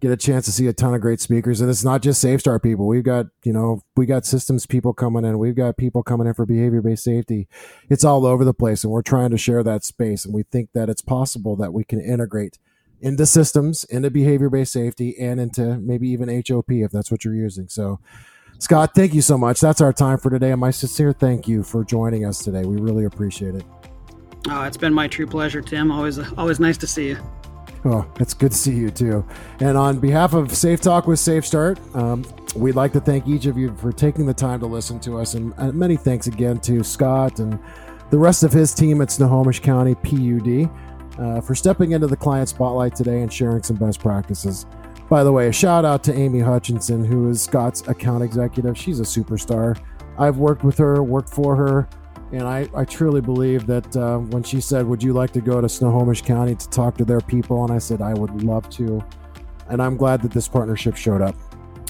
get 0.00 0.10
a 0.10 0.16
chance 0.16 0.44
to 0.44 0.52
see 0.52 0.66
a 0.66 0.72
ton 0.72 0.94
of 0.94 1.00
great 1.00 1.20
speakers. 1.20 1.60
And 1.60 1.70
it's 1.70 1.84
not 1.84 2.02
just 2.02 2.20
safe 2.20 2.40
start 2.40 2.62
people. 2.62 2.86
We've 2.86 3.04
got 3.04 3.26
you 3.44 3.52
know 3.52 3.82
we 3.96 4.06
got 4.06 4.26
systems 4.26 4.66
people 4.66 4.92
coming 4.92 5.24
in. 5.24 5.38
We've 5.38 5.54
got 5.54 5.76
people 5.76 6.02
coming 6.02 6.26
in 6.26 6.34
for 6.34 6.46
behavior 6.46 6.82
based 6.82 7.04
safety. 7.04 7.48
It's 7.88 8.04
all 8.04 8.26
over 8.26 8.44
the 8.44 8.54
place 8.54 8.84
and 8.84 8.92
we're 8.92 9.02
trying 9.02 9.30
to 9.30 9.38
share 9.38 9.62
that 9.62 9.84
space. 9.84 10.24
And 10.24 10.34
we 10.34 10.42
think 10.44 10.70
that 10.74 10.88
it's 10.88 11.02
possible 11.02 11.56
that 11.56 11.72
we 11.72 11.84
can 11.84 12.00
integrate 12.00 12.58
into 13.00 13.26
systems 13.26 13.84
into 13.84 14.10
behavior 14.10 14.48
based 14.48 14.72
safety 14.72 15.14
and 15.18 15.38
into 15.40 15.78
maybe 15.78 16.08
even 16.08 16.28
HOP 16.46 16.70
if 16.70 16.90
that's 16.90 17.10
what 17.10 17.24
you're 17.24 17.34
using. 17.34 17.68
So 17.68 18.00
scott 18.58 18.92
thank 18.94 19.14
you 19.14 19.22
so 19.22 19.36
much. 19.36 19.60
That's 19.60 19.80
our 19.80 19.92
time 19.92 20.18
for 20.18 20.30
today. 20.30 20.50
And 20.50 20.60
my 20.60 20.70
sincere 20.70 21.12
thank 21.12 21.46
you 21.46 21.62
for 21.62 21.84
joining 21.84 22.24
us 22.24 22.42
today. 22.42 22.64
We 22.64 22.80
really 22.80 23.04
appreciate 23.04 23.54
it. 23.54 23.64
Oh 24.48 24.62
it's 24.62 24.76
been 24.76 24.94
my 24.94 25.08
true 25.08 25.26
pleasure 25.26 25.60
tim. 25.60 25.90
Always 25.90 26.18
always 26.34 26.60
nice 26.60 26.78
to 26.78 26.86
see 26.86 27.08
you 27.08 27.18
Oh, 27.84 28.06
it's 28.18 28.34
good 28.34 28.52
to 28.52 28.56
see 28.56 28.74
you 28.74 28.90
too. 28.90 29.24
And 29.60 29.76
on 29.76 29.98
behalf 29.98 30.34
of 30.34 30.54
Safe 30.54 30.80
Talk 30.80 31.06
with 31.06 31.18
Safe 31.18 31.46
Start, 31.46 31.78
um, 31.94 32.24
we'd 32.56 32.74
like 32.74 32.92
to 32.94 33.00
thank 33.00 33.28
each 33.28 33.46
of 33.46 33.56
you 33.56 33.74
for 33.76 33.92
taking 33.92 34.26
the 34.26 34.34
time 34.34 34.60
to 34.60 34.66
listen 34.66 34.98
to 35.00 35.18
us. 35.18 35.34
And 35.34 35.54
uh, 35.58 35.72
many 35.72 35.96
thanks 35.96 36.26
again 36.26 36.58
to 36.60 36.82
Scott 36.82 37.38
and 37.38 37.58
the 38.10 38.18
rest 38.18 38.42
of 38.42 38.52
his 38.52 38.74
team 38.74 39.00
at 39.02 39.10
Snohomish 39.10 39.60
County 39.60 39.94
PUD 39.94 40.70
uh, 41.18 41.40
for 41.40 41.54
stepping 41.54 41.92
into 41.92 42.06
the 42.06 42.16
client 42.16 42.48
spotlight 42.48 42.94
today 42.94 43.22
and 43.22 43.32
sharing 43.32 43.62
some 43.62 43.76
best 43.76 44.00
practices. 44.00 44.66
By 45.08 45.22
the 45.22 45.30
way, 45.30 45.48
a 45.48 45.52
shout 45.52 45.84
out 45.84 46.02
to 46.04 46.14
Amy 46.14 46.40
Hutchinson, 46.40 47.04
who 47.04 47.28
is 47.28 47.40
Scott's 47.40 47.86
account 47.86 48.24
executive. 48.24 48.76
She's 48.76 48.98
a 48.98 49.04
superstar. 49.04 49.80
I've 50.18 50.38
worked 50.38 50.64
with 50.64 50.78
her, 50.78 51.02
worked 51.02 51.30
for 51.30 51.54
her, 51.54 51.88
and 52.32 52.42
I, 52.42 52.68
I 52.74 52.84
truly 52.84 53.20
believe 53.20 53.66
that 53.66 53.96
uh, 53.96 54.18
when 54.18 54.42
she 54.42 54.60
said, 54.60 54.86
Would 54.86 55.02
you 55.02 55.12
like 55.12 55.32
to 55.32 55.40
go 55.40 55.60
to 55.60 55.68
Snohomish 55.68 56.22
County 56.22 56.54
to 56.54 56.68
talk 56.70 56.96
to 56.98 57.04
their 57.04 57.20
people? 57.20 57.64
And 57.64 57.72
I 57.72 57.78
said, 57.78 58.02
I 58.02 58.14
would 58.14 58.42
love 58.42 58.68
to. 58.70 59.04
And 59.68 59.82
I'm 59.82 59.96
glad 59.96 60.22
that 60.22 60.32
this 60.32 60.48
partnership 60.48 60.96
showed 60.96 61.22
up. 61.22 61.36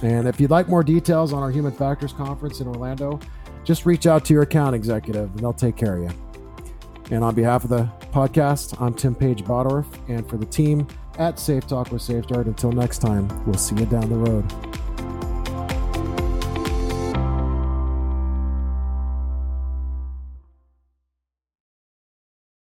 And 0.03 0.29
if 0.29 0.41
you'd 0.41 0.51
like 0.51 0.69
more 0.69 0.83
details 0.83 1.33
on 1.33 1.43
our 1.43 1.51
Human 1.51 1.73
Factors 1.73 2.13
Conference 2.13 2.61
in 2.61 2.67
Orlando, 2.67 3.19
just 3.65 3.87
reach 3.87 4.07
out 4.07 4.25
to 4.27 4.35
your 4.35 4.43
account 4.43 4.75
executive 4.75 5.31
and 5.31 5.41
they'll 5.41 5.53
take 5.53 5.77
care 5.77 5.97
of 5.97 6.03
you. 6.03 6.27
And 7.11 7.23
on 7.23 7.35
behalf 7.35 7.65
of 7.65 7.71
the 7.71 7.89
podcast, 8.13 8.81
I'm 8.81 8.93
Tim 8.93 9.15
Page 9.15 9.43
Bottorff. 9.45 9.87
And 10.09 10.29
for 10.29 10.37
the 10.37 10.47
team 10.47 10.87
at 11.19 11.39
Safe 11.39 11.67
Talk 11.67 11.91
with 11.93 12.03
Safe 12.03 12.25
Start, 12.25 12.47
until 12.47 12.73
next 12.73 12.99
time, 12.99 13.29
we'll 13.47 13.55
see 13.55 13.77
you 13.77 13.87
down 13.87 14.09
the 14.09 14.17
road. 14.17 15.36